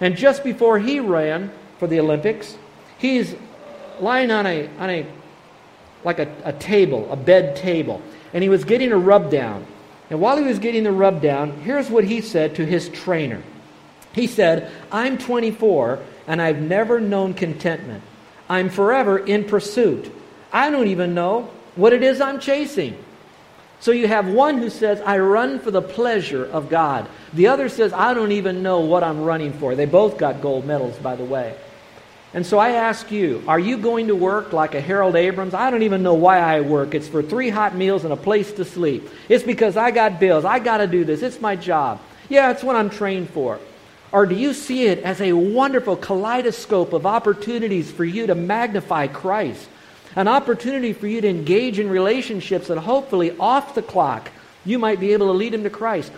And 0.00 0.16
just 0.16 0.44
before 0.44 0.78
he 0.78 1.00
ran 1.00 1.50
for 1.78 1.86
the 1.86 2.00
Olympics, 2.00 2.56
he's 2.98 3.34
lying 4.00 4.30
on 4.30 4.46
a, 4.46 4.68
on 4.78 4.90
a 4.90 5.06
like 6.04 6.18
a, 6.18 6.34
a 6.44 6.52
table, 6.54 7.10
a 7.12 7.16
bed 7.16 7.56
table, 7.56 8.00
and 8.32 8.42
he 8.42 8.48
was 8.48 8.64
getting 8.64 8.92
a 8.92 8.96
rub 8.96 9.30
down. 9.30 9.66
And 10.08 10.20
while 10.20 10.36
he 10.36 10.44
was 10.44 10.58
getting 10.58 10.84
the 10.84 10.92
rub 10.92 11.20
down, 11.20 11.52
here's 11.60 11.90
what 11.90 12.04
he 12.04 12.20
said 12.20 12.54
to 12.56 12.64
his 12.64 12.88
trainer. 12.88 13.42
He 14.12 14.26
said, 14.26 14.70
I'm 14.90 15.18
24 15.18 16.00
and 16.26 16.40
I've 16.40 16.60
never 16.60 17.00
known 17.00 17.34
contentment. 17.34 18.02
I'm 18.50 18.68
forever 18.68 19.16
in 19.18 19.44
pursuit. 19.44 20.12
I 20.52 20.70
don't 20.70 20.88
even 20.88 21.14
know 21.14 21.48
what 21.76 21.92
it 21.92 22.02
is 22.02 22.20
I'm 22.20 22.40
chasing. 22.40 23.02
So 23.78 23.92
you 23.92 24.08
have 24.08 24.26
one 24.26 24.58
who 24.58 24.68
says, 24.68 25.00
I 25.00 25.18
run 25.18 25.60
for 25.60 25.70
the 25.70 25.80
pleasure 25.80 26.44
of 26.44 26.68
God. 26.68 27.08
The 27.32 27.46
other 27.46 27.68
says, 27.68 27.92
I 27.92 28.12
don't 28.12 28.32
even 28.32 28.62
know 28.62 28.80
what 28.80 29.04
I'm 29.04 29.22
running 29.22 29.52
for. 29.52 29.76
They 29.76 29.86
both 29.86 30.18
got 30.18 30.42
gold 30.42 30.66
medals, 30.66 30.98
by 30.98 31.14
the 31.14 31.24
way. 31.24 31.56
And 32.34 32.44
so 32.44 32.58
I 32.58 32.70
ask 32.70 33.10
you, 33.10 33.42
are 33.46 33.58
you 33.58 33.78
going 33.78 34.08
to 34.08 34.16
work 34.16 34.52
like 34.52 34.74
a 34.74 34.80
Harold 34.80 35.14
Abrams? 35.14 35.54
I 35.54 35.70
don't 35.70 35.82
even 35.84 36.02
know 36.02 36.14
why 36.14 36.38
I 36.38 36.60
work. 36.60 36.94
It's 36.94 37.08
for 37.08 37.22
three 37.22 37.50
hot 37.50 37.76
meals 37.76 38.02
and 38.04 38.12
a 38.12 38.16
place 38.16 38.52
to 38.54 38.64
sleep. 38.64 39.08
It's 39.28 39.44
because 39.44 39.76
I 39.76 39.92
got 39.92 40.18
bills. 40.18 40.44
I 40.44 40.58
got 40.58 40.78
to 40.78 40.88
do 40.88 41.04
this. 41.04 41.22
It's 41.22 41.40
my 41.40 41.54
job. 41.56 42.00
Yeah, 42.28 42.50
it's 42.50 42.64
what 42.64 42.76
I'm 42.76 42.90
trained 42.90 43.30
for. 43.30 43.60
Or 44.12 44.26
do 44.26 44.34
you 44.34 44.52
see 44.54 44.86
it 44.86 44.98
as 45.00 45.20
a 45.20 45.32
wonderful 45.32 45.96
kaleidoscope 45.96 46.92
of 46.92 47.06
opportunities 47.06 47.90
for 47.90 48.04
you 48.04 48.26
to 48.26 48.34
magnify 48.34 49.06
Christ? 49.06 49.68
An 50.16 50.26
opportunity 50.26 50.92
for 50.92 51.06
you 51.06 51.20
to 51.20 51.28
engage 51.28 51.78
in 51.78 51.88
relationships 51.88 52.68
that 52.68 52.78
hopefully 52.78 53.36
off 53.38 53.74
the 53.74 53.82
clock 53.82 54.30
you 54.64 54.78
might 54.78 54.98
be 54.98 55.12
able 55.12 55.28
to 55.28 55.32
lead 55.32 55.54
him 55.54 55.62
to 55.62 55.70
Christ. 55.70 56.12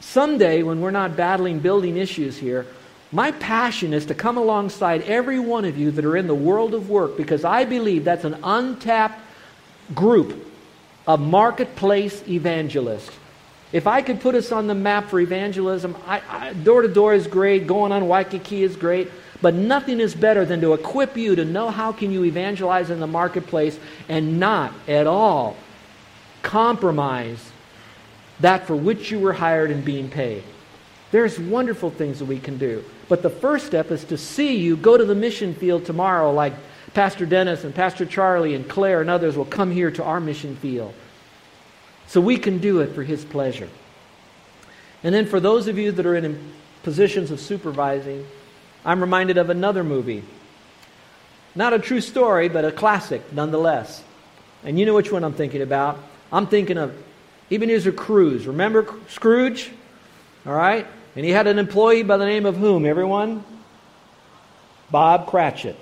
Someday, 0.00 0.62
when 0.62 0.80
we're 0.80 0.90
not 0.90 1.16
battling 1.16 1.60
building 1.60 1.96
issues 1.96 2.36
here, 2.36 2.66
my 3.12 3.32
passion 3.32 3.92
is 3.92 4.06
to 4.06 4.14
come 4.14 4.36
alongside 4.36 5.02
every 5.02 5.40
one 5.40 5.64
of 5.64 5.76
you 5.76 5.90
that 5.92 6.04
are 6.04 6.16
in 6.16 6.26
the 6.26 6.34
world 6.34 6.74
of 6.74 6.90
work 6.90 7.16
because 7.16 7.44
I 7.44 7.64
believe 7.64 8.04
that's 8.04 8.24
an 8.24 8.38
untapped 8.42 9.20
group 9.94 10.46
of 11.06 11.20
marketplace 11.20 12.22
evangelists. 12.28 13.10
If 13.72 13.86
I 13.86 14.02
could 14.02 14.20
put 14.20 14.34
us 14.34 14.50
on 14.50 14.66
the 14.66 14.74
map 14.74 15.08
for 15.08 15.20
evangelism, 15.20 15.96
door 16.64 16.82
to 16.82 16.88
door 16.88 17.14
is 17.14 17.26
great, 17.26 17.66
going 17.66 17.92
on 17.92 18.08
Waikiki 18.08 18.62
is 18.62 18.76
great, 18.76 19.10
but 19.40 19.54
nothing 19.54 20.00
is 20.00 20.14
better 20.14 20.44
than 20.44 20.60
to 20.60 20.74
equip 20.74 21.16
you 21.16 21.36
to 21.36 21.44
know 21.44 21.70
how 21.70 21.92
can 21.92 22.10
you 22.10 22.24
evangelize 22.24 22.90
in 22.90 23.00
the 23.00 23.06
marketplace 23.06 23.78
and 24.08 24.40
not 24.40 24.72
at 24.88 25.06
all 25.06 25.56
compromise 26.42 27.52
that 28.40 28.66
for 28.66 28.74
which 28.74 29.10
you 29.10 29.18
were 29.18 29.32
hired 29.32 29.70
and 29.70 29.84
being 29.84 30.08
paid. 30.08 30.42
There's 31.10 31.38
wonderful 31.38 31.90
things 31.90 32.18
that 32.20 32.24
we 32.24 32.38
can 32.38 32.56
do. 32.56 32.84
But 33.08 33.22
the 33.22 33.30
first 33.30 33.66
step 33.66 33.90
is 33.90 34.04
to 34.04 34.16
see 34.16 34.56
you 34.56 34.76
go 34.76 34.96
to 34.96 35.04
the 35.04 35.14
mission 35.14 35.54
field 35.54 35.84
tomorrow, 35.84 36.32
like 36.32 36.54
Pastor 36.94 37.26
Dennis 37.26 37.64
and 37.64 37.74
Pastor 37.74 38.06
Charlie 38.06 38.54
and 38.54 38.68
Claire 38.68 39.00
and 39.00 39.10
others 39.10 39.36
will 39.36 39.44
come 39.44 39.70
here 39.70 39.90
to 39.90 40.04
our 40.04 40.20
mission 40.20 40.56
field. 40.56 40.94
So 42.10 42.20
we 42.20 42.38
can 42.38 42.58
do 42.58 42.80
it 42.80 42.92
for 42.92 43.04
His 43.04 43.24
pleasure. 43.24 43.68
And 45.04 45.14
then 45.14 45.26
for 45.26 45.38
those 45.38 45.68
of 45.68 45.78
you 45.78 45.92
that 45.92 46.04
are 46.04 46.16
in 46.16 46.42
positions 46.82 47.30
of 47.30 47.38
supervising, 47.38 48.26
I'm 48.84 49.00
reminded 49.00 49.38
of 49.38 49.48
another 49.48 49.84
movie. 49.84 50.24
Not 51.54 51.72
a 51.72 51.78
true 51.78 52.00
story, 52.00 52.48
but 52.48 52.64
a 52.64 52.72
classic 52.72 53.32
nonetheless. 53.32 54.02
And 54.64 54.76
you 54.76 54.86
know 54.86 54.94
which 54.94 55.12
one 55.12 55.22
I'm 55.22 55.34
thinking 55.34 55.62
about. 55.62 56.00
I'm 56.32 56.48
thinking 56.48 56.78
of 56.78 57.00
Ebenezer 57.48 57.92
Scrooge. 57.92 58.44
Remember 58.44 58.92
Scrooge? 59.08 59.70
All 60.44 60.52
right? 60.52 60.88
And 61.14 61.24
he 61.24 61.30
had 61.30 61.46
an 61.46 61.60
employee 61.60 62.02
by 62.02 62.16
the 62.16 62.26
name 62.26 62.44
of 62.44 62.56
whom, 62.56 62.86
everyone? 62.86 63.44
Bob 64.90 65.28
Cratchit. 65.28 65.76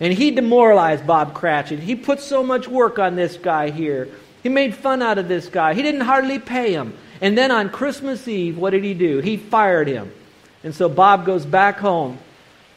And 0.00 0.12
he 0.12 0.32
demoralized 0.32 1.06
Bob 1.06 1.34
Cratchit. 1.34 1.78
He 1.78 1.94
put 1.94 2.18
so 2.18 2.42
much 2.42 2.66
work 2.66 2.98
on 2.98 3.14
this 3.14 3.36
guy 3.36 3.70
here. 3.70 4.08
He 4.42 4.48
made 4.48 4.74
fun 4.74 5.02
out 5.02 5.18
of 5.18 5.28
this 5.28 5.48
guy. 5.48 5.74
He 5.74 5.82
didn't 5.82 6.02
hardly 6.02 6.38
pay 6.38 6.72
him. 6.72 6.94
And 7.20 7.36
then 7.36 7.50
on 7.50 7.70
Christmas 7.70 8.28
Eve, 8.28 8.56
what 8.56 8.70
did 8.70 8.84
he 8.84 8.94
do? 8.94 9.18
He 9.18 9.36
fired 9.36 9.88
him. 9.88 10.12
And 10.62 10.74
so 10.74 10.88
Bob 10.88 11.26
goes 11.26 11.44
back 11.44 11.78
home 11.78 12.18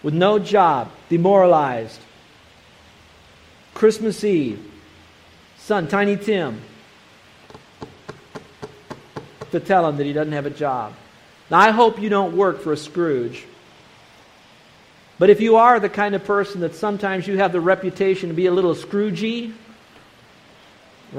with 0.04 0.14
no 0.14 0.40
job, 0.40 0.92
demoralized. 1.10 2.00
Christmas 3.74 4.24
Eve, 4.24 4.60
son, 5.58 5.88
Tiny 5.88 6.18
Tim, 6.18 6.62
to 9.52 9.60
tell 9.60 9.88
him 9.88 9.98
that 9.98 10.06
he 10.06 10.14
doesn't 10.14 10.34
have 10.34 10.46
a 10.46 10.52
job. 10.52 10.94
Now, 11.50 11.60
I 11.60 11.72
hope 11.72 12.02
you 12.02 12.10
don't 12.10 12.36
work 12.36 12.62
for 12.62 12.74
a 12.74 12.78
Scrooge. 12.78 13.46
But 15.20 15.30
if 15.30 15.42
you 15.42 15.58
are 15.58 15.80
the 15.80 15.90
kind 15.90 16.16
of 16.16 16.24
person 16.24 16.62
that 16.62 16.74
sometimes 16.74 17.28
you 17.28 17.38
have 17.38 17.52
the 17.52 17.62
reputation 17.62 18.30
to 18.30 18.36
be 18.36 18.48
a 18.48 18.52
little 18.52 18.74
Scroogey, 18.74 19.54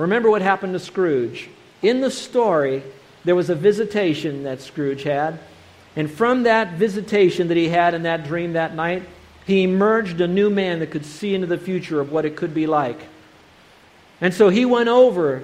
remember 0.00 0.30
what 0.30 0.42
happened 0.42 0.72
to 0.72 0.78
Scrooge. 0.78 1.48
In 1.82 2.00
the 2.00 2.10
story, 2.10 2.82
there 3.24 3.34
was 3.34 3.50
a 3.50 3.54
visitation 3.54 4.44
that 4.44 4.60
Scrooge 4.60 5.02
had. 5.02 5.38
And 5.94 6.10
from 6.10 6.44
that 6.44 6.74
visitation 6.74 7.48
that 7.48 7.56
he 7.56 7.68
had 7.68 7.94
in 7.94 8.04
that 8.04 8.24
dream 8.24 8.54
that 8.54 8.74
night, 8.74 9.02
he 9.46 9.62
emerged 9.62 10.20
a 10.20 10.28
new 10.28 10.48
man 10.50 10.78
that 10.78 10.90
could 10.90 11.04
see 11.04 11.34
into 11.34 11.46
the 11.46 11.58
future 11.58 12.00
of 12.00 12.12
what 12.12 12.24
it 12.24 12.36
could 12.36 12.54
be 12.54 12.66
like. 12.66 12.98
And 14.20 14.32
so 14.32 14.48
he 14.48 14.64
went 14.64 14.88
over 14.88 15.42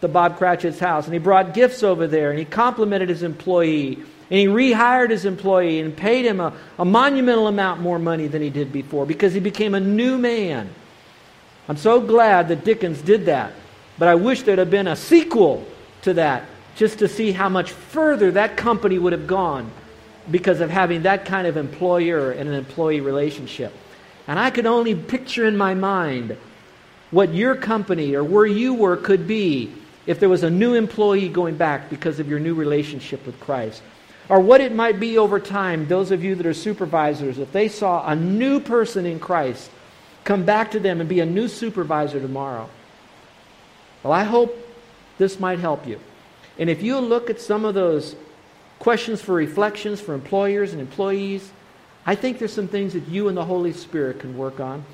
to 0.00 0.08
Bob 0.08 0.36
Cratchit's 0.38 0.78
house 0.78 1.06
and 1.06 1.14
he 1.14 1.18
brought 1.18 1.54
gifts 1.54 1.82
over 1.82 2.06
there 2.06 2.30
and 2.30 2.38
he 2.38 2.44
complimented 2.44 3.08
his 3.08 3.22
employee 3.22 3.94
and 4.30 4.38
he 4.38 4.46
rehired 4.46 5.10
his 5.10 5.24
employee 5.24 5.80
and 5.80 5.96
paid 5.96 6.26
him 6.26 6.38
a, 6.38 6.52
a 6.78 6.84
monumental 6.84 7.48
amount 7.48 7.80
more 7.80 7.98
money 7.98 8.26
than 8.26 8.42
he 8.42 8.50
did 8.50 8.72
before 8.72 9.06
because 9.06 9.32
he 9.32 9.40
became 9.40 9.74
a 9.74 9.80
new 9.80 10.18
man. 10.18 10.68
I'm 11.68 11.78
so 11.78 12.00
glad 12.00 12.48
that 12.48 12.64
Dickens 12.64 13.00
did 13.00 13.26
that. 13.26 13.52
But 13.98 14.08
I 14.08 14.14
wish 14.14 14.42
there'd 14.42 14.58
have 14.58 14.70
been 14.70 14.86
a 14.86 14.96
sequel 14.96 15.66
to 16.02 16.14
that 16.14 16.44
just 16.76 17.00
to 17.00 17.08
see 17.08 17.32
how 17.32 17.48
much 17.48 17.72
further 17.72 18.30
that 18.32 18.56
company 18.56 18.98
would 18.98 19.12
have 19.12 19.26
gone 19.26 19.70
because 20.30 20.60
of 20.60 20.70
having 20.70 21.02
that 21.02 21.24
kind 21.24 21.46
of 21.46 21.56
employer 21.56 22.30
and 22.30 22.48
an 22.48 22.54
employee 22.54 23.00
relationship. 23.00 23.72
And 24.28 24.38
I 24.38 24.50
could 24.50 24.66
only 24.66 24.94
picture 24.94 25.46
in 25.46 25.56
my 25.56 25.74
mind 25.74 26.36
what 27.10 27.34
your 27.34 27.56
company 27.56 28.14
or 28.14 28.22
where 28.22 28.46
you 28.46 28.74
were 28.74 28.96
could 28.96 29.26
be 29.26 29.72
if 30.06 30.20
there 30.20 30.28
was 30.28 30.42
a 30.42 30.50
new 30.50 30.74
employee 30.74 31.28
going 31.28 31.56
back 31.56 31.90
because 31.90 32.20
of 32.20 32.28
your 32.28 32.38
new 32.38 32.54
relationship 32.54 33.24
with 33.26 33.40
Christ. 33.40 33.82
Or 34.28 34.40
what 34.40 34.60
it 34.60 34.74
might 34.74 35.00
be 35.00 35.16
over 35.16 35.40
time, 35.40 35.88
those 35.88 36.10
of 36.10 36.22
you 36.22 36.34
that 36.34 36.46
are 36.46 36.54
supervisors, 36.54 37.38
if 37.38 37.50
they 37.50 37.68
saw 37.68 38.06
a 38.06 38.14
new 38.14 38.60
person 38.60 39.06
in 39.06 39.18
Christ 39.18 39.70
come 40.24 40.44
back 40.44 40.70
to 40.72 40.80
them 40.80 41.00
and 41.00 41.08
be 41.08 41.20
a 41.20 41.26
new 41.26 41.48
supervisor 41.48 42.20
tomorrow. 42.20 42.68
Well, 44.02 44.12
I 44.12 44.24
hope 44.24 44.56
this 45.18 45.40
might 45.40 45.58
help 45.58 45.86
you. 45.86 45.98
And 46.58 46.70
if 46.70 46.82
you 46.82 46.98
look 46.98 47.30
at 47.30 47.40
some 47.40 47.64
of 47.64 47.74
those 47.74 48.16
questions 48.78 49.20
for 49.20 49.34
reflections 49.34 50.00
for 50.00 50.14
employers 50.14 50.72
and 50.72 50.80
employees, 50.80 51.50
I 52.06 52.14
think 52.14 52.38
there's 52.38 52.52
some 52.52 52.68
things 52.68 52.94
that 52.94 53.08
you 53.08 53.28
and 53.28 53.36
the 53.36 53.44
Holy 53.44 53.72
Spirit 53.72 54.20
can 54.20 54.36
work 54.36 54.60
on. 54.60 54.84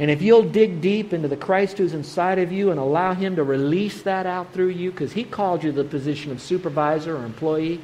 And 0.00 0.10
if 0.10 0.22
you'll 0.22 0.44
dig 0.44 0.80
deep 0.80 1.12
into 1.12 1.26
the 1.26 1.36
Christ 1.36 1.78
who's 1.78 1.94
inside 1.94 2.38
of 2.38 2.52
you 2.52 2.70
and 2.70 2.78
allow 2.78 3.14
Him 3.14 3.36
to 3.36 3.42
release 3.42 4.02
that 4.02 4.26
out 4.26 4.52
through 4.52 4.68
you, 4.68 4.90
because 4.90 5.12
He 5.12 5.24
called 5.24 5.64
you 5.64 5.72
to 5.72 5.82
the 5.82 5.88
position 5.88 6.30
of 6.30 6.40
supervisor 6.40 7.16
or 7.16 7.24
employee, 7.24 7.80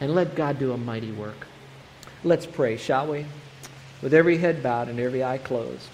and 0.00 0.14
let 0.14 0.34
God 0.34 0.58
do 0.58 0.72
a 0.72 0.76
mighty 0.76 1.12
work. 1.12 1.46
Let's 2.24 2.46
pray, 2.46 2.76
shall 2.76 3.06
we? 3.06 3.26
With 4.02 4.12
every 4.12 4.36
head 4.36 4.62
bowed 4.62 4.88
and 4.88 5.00
every 5.00 5.24
eye 5.24 5.38
closed. 5.38 5.88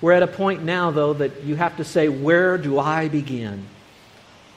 We're 0.00 0.12
at 0.12 0.22
a 0.22 0.28
point 0.28 0.62
now, 0.62 0.90
though, 0.90 1.14
that 1.14 1.42
you 1.42 1.56
have 1.56 1.76
to 1.78 1.84
say, 1.84 2.08
Where 2.08 2.58
do 2.58 2.78
I 2.78 3.08
begin? 3.08 3.66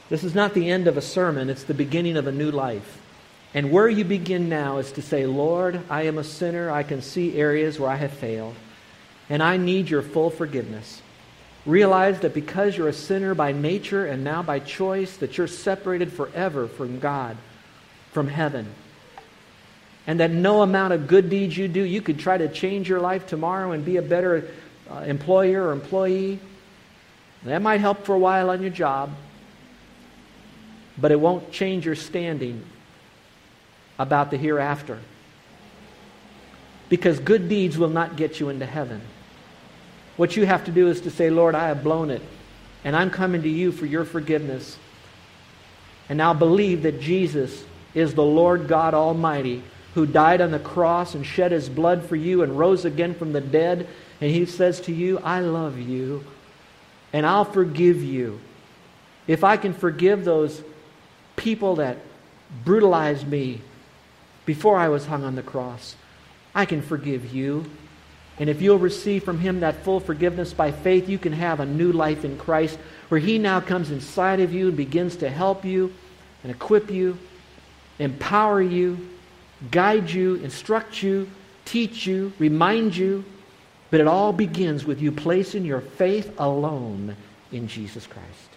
This 0.09 0.23
is 0.23 0.35
not 0.35 0.53
the 0.53 0.69
end 0.69 0.87
of 0.87 0.97
a 0.97 1.01
sermon, 1.01 1.49
it's 1.49 1.63
the 1.63 1.73
beginning 1.73 2.17
of 2.17 2.27
a 2.27 2.31
new 2.31 2.51
life. 2.51 2.99
And 3.53 3.71
where 3.71 3.89
you 3.89 4.05
begin 4.05 4.49
now 4.49 4.77
is 4.77 4.91
to 4.93 5.01
say, 5.01 5.25
Lord, 5.25 5.81
I 5.89 6.03
am 6.03 6.17
a 6.17 6.23
sinner. 6.23 6.71
I 6.71 6.83
can 6.83 7.01
see 7.01 7.37
areas 7.37 7.79
where 7.79 7.89
I 7.89 7.95
have 7.95 8.13
failed, 8.13 8.55
and 9.29 9.43
I 9.43 9.57
need 9.57 9.89
your 9.89 10.01
full 10.01 10.29
forgiveness. 10.29 11.01
Realize 11.65 12.21
that 12.21 12.33
because 12.33 12.75
you're 12.75 12.87
a 12.87 12.93
sinner 12.93 13.35
by 13.35 13.51
nature 13.51 14.05
and 14.05 14.23
now 14.23 14.41
by 14.41 14.59
choice, 14.59 15.17
that 15.17 15.37
you're 15.37 15.47
separated 15.47 16.11
forever 16.11 16.67
from 16.67 16.99
God, 16.99 17.37
from 18.11 18.27
heaven. 18.27 18.67
And 20.07 20.19
that 20.19 20.31
no 20.31 20.61
amount 20.61 20.93
of 20.93 21.07
good 21.07 21.29
deeds 21.29 21.55
you 21.55 21.67
do, 21.67 21.83
you 21.83 22.01
could 22.01 22.19
try 22.19 22.37
to 22.37 22.47
change 22.47 22.89
your 22.89 22.99
life 22.99 23.27
tomorrow 23.27 23.71
and 23.71 23.85
be 23.85 23.97
a 23.97 24.01
better 24.01 24.49
uh, 24.91 25.01
employer 25.01 25.67
or 25.67 25.71
employee. 25.71 26.39
That 27.43 27.61
might 27.61 27.79
help 27.79 28.05
for 28.05 28.13
a 28.13 28.19
while 28.19 28.49
on 28.49 28.61
your 28.61 28.69
job, 28.69 29.11
but 30.97 31.11
it 31.11 31.19
won't 31.19 31.51
change 31.51 31.85
your 31.85 31.95
standing 31.95 32.63
about 33.97 34.31
the 34.31 34.37
hereafter. 34.37 34.99
Because 36.89 37.19
good 37.19 37.47
deeds 37.47 37.77
will 37.77 37.89
not 37.89 38.15
get 38.15 38.39
you 38.39 38.49
into 38.49 38.65
heaven. 38.65 39.01
What 40.17 40.35
you 40.35 40.45
have 40.45 40.65
to 40.65 40.71
do 40.71 40.87
is 40.87 41.01
to 41.01 41.09
say, 41.09 41.29
Lord, 41.29 41.55
I 41.55 41.69
have 41.69 41.83
blown 41.83 42.11
it, 42.11 42.21
and 42.83 42.95
I'm 42.95 43.09
coming 43.09 43.41
to 43.43 43.49
you 43.49 43.71
for 43.71 43.85
your 43.85 44.05
forgiveness. 44.05 44.77
And 46.09 46.17
now 46.17 46.33
believe 46.33 46.83
that 46.83 46.99
Jesus 46.99 47.63
is 47.93 48.13
the 48.13 48.23
Lord 48.23 48.67
God 48.67 48.93
Almighty 48.93 49.63
who 49.93 50.05
died 50.05 50.41
on 50.41 50.51
the 50.51 50.59
cross 50.59 51.15
and 51.15 51.25
shed 51.25 51.51
his 51.51 51.69
blood 51.69 52.05
for 52.05 52.15
you 52.15 52.43
and 52.43 52.57
rose 52.57 52.85
again 52.85 53.13
from 53.13 53.33
the 53.33 53.41
dead. 53.41 53.87
And 54.21 54.29
he 54.29 54.45
says 54.45 54.79
to 54.81 54.93
you, 54.93 55.19
I 55.19 55.41
love 55.41 55.79
you, 55.79 56.23
and 57.11 57.25
I'll 57.25 57.45
forgive 57.45 58.01
you. 58.03 58.39
If 59.27 59.43
I 59.43 59.57
can 59.57 59.73
forgive 59.73 60.23
those 60.23 60.61
people 61.35 61.75
that 61.77 61.97
brutalized 62.63 63.27
me, 63.27 63.61
before 64.45 64.77
I 64.77 64.89
was 64.89 65.05
hung 65.05 65.23
on 65.23 65.35
the 65.35 65.43
cross. 65.43 65.95
I 66.53 66.65
can 66.65 66.81
forgive 66.81 67.33
you. 67.33 67.65
And 68.39 68.49
if 68.49 68.61
you'll 68.61 68.79
receive 68.79 69.23
from 69.23 69.39
Him 69.39 69.59
that 69.59 69.83
full 69.83 69.99
forgiveness 69.99 70.53
by 70.53 70.71
faith, 70.71 71.07
you 71.07 71.17
can 71.17 71.33
have 71.33 71.59
a 71.59 71.65
new 71.65 71.91
life 71.91 72.25
in 72.25 72.37
Christ 72.37 72.77
where 73.09 73.19
He 73.19 73.37
now 73.37 73.59
comes 73.59 73.91
inside 73.91 74.39
of 74.39 74.53
you 74.53 74.69
and 74.69 74.77
begins 74.77 75.15
to 75.17 75.29
help 75.29 75.63
you 75.63 75.93
and 76.43 76.51
equip 76.51 76.89
you, 76.89 77.17
empower 77.99 78.61
you, 78.61 79.09
guide 79.69 80.09
you, 80.09 80.35
instruct 80.35 81.03
you, 81.03 81.29
teach 81.65 82.07
you, 82.07 82.33
remind 82.39 82.95
you, 82.95 83.23
but 83.91 83.99
it 83.99 84.07
all 84.07 84.33
begins 84.33 84.85
with 84.85 85.01
you 85.01 85.11
placing 85.11 85.65
your 85.65 85.81
faith 85.81 86.33
alone 86.39 87.15
in 87.51 87.67
Jesus 87.67 88.07
Christ. 88.07 88.51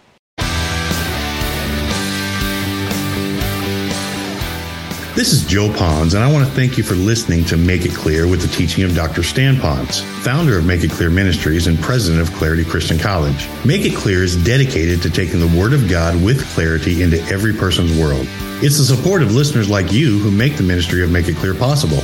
This 5.15 5.31
is 5.31 5.45
Joe 5.45 5.69
Ponz, 5.69 6.13
and 6.13 6.21
I 6.21 6.29
want 6.29 6.45
to 6.45 6.51
thank 6.51 6.77
you 6.77 6.83
for 6.83 6.95
listening 6.95 7.45
to 7.45 7.55
Make 7.55 7.85
It 7.85 7.93
Clear 7.93 8.27
with 8.27 8.41
the 8.41 8.49
teaching 8.49 8.83
of 8.83 8.93
Dr. 8.93 9.23
Stan 9.23 9.55
Ponz, 9.55 10.01
founder 10.21 10.57
of 10.57 10.65
Make 10.65 10.83
It 10.83 10.91
Clear 10.91 11.09
Ministries 11.09 11.67
and 11.67 11.79
president 11.79 12.21
of 12.21 12.35
Clarity 12.35 12.65
Christian 12.65 12.99
College. 12.99 13.47
Make 13.63 13.85
It 13.85 13.95
Clear 13.95 14.23
is 14.23 14.35
dedicated 14.43 15.01
to 15.03 15.09
taking 15.09 15.39
the 15.39 15.57
Word 15.57 15.71
of 15.71 15.89
God 15.89 16.21
with 16.21 16.45
clarity 16.53 17.01
into 17.01 17.21
every 17.27 17.53
person's 17.53 17.97
world. 17.97 18.27
It's 18.61 18.77
the 18.77 18.83
support 18.83 19.21
of 19.21 19.33
listeners 19.33 19.69
like 19.69 19.93
you 19.93 20.19
who 20.19 20.31
make 20.31 20.57
the 20.57 20.63
ministry 20.63 21.01
of 21.01 21.11
Make 21.11 21.29
It 21.29 21.37
Clear 21.37 21.53
possible. 21.53 22.03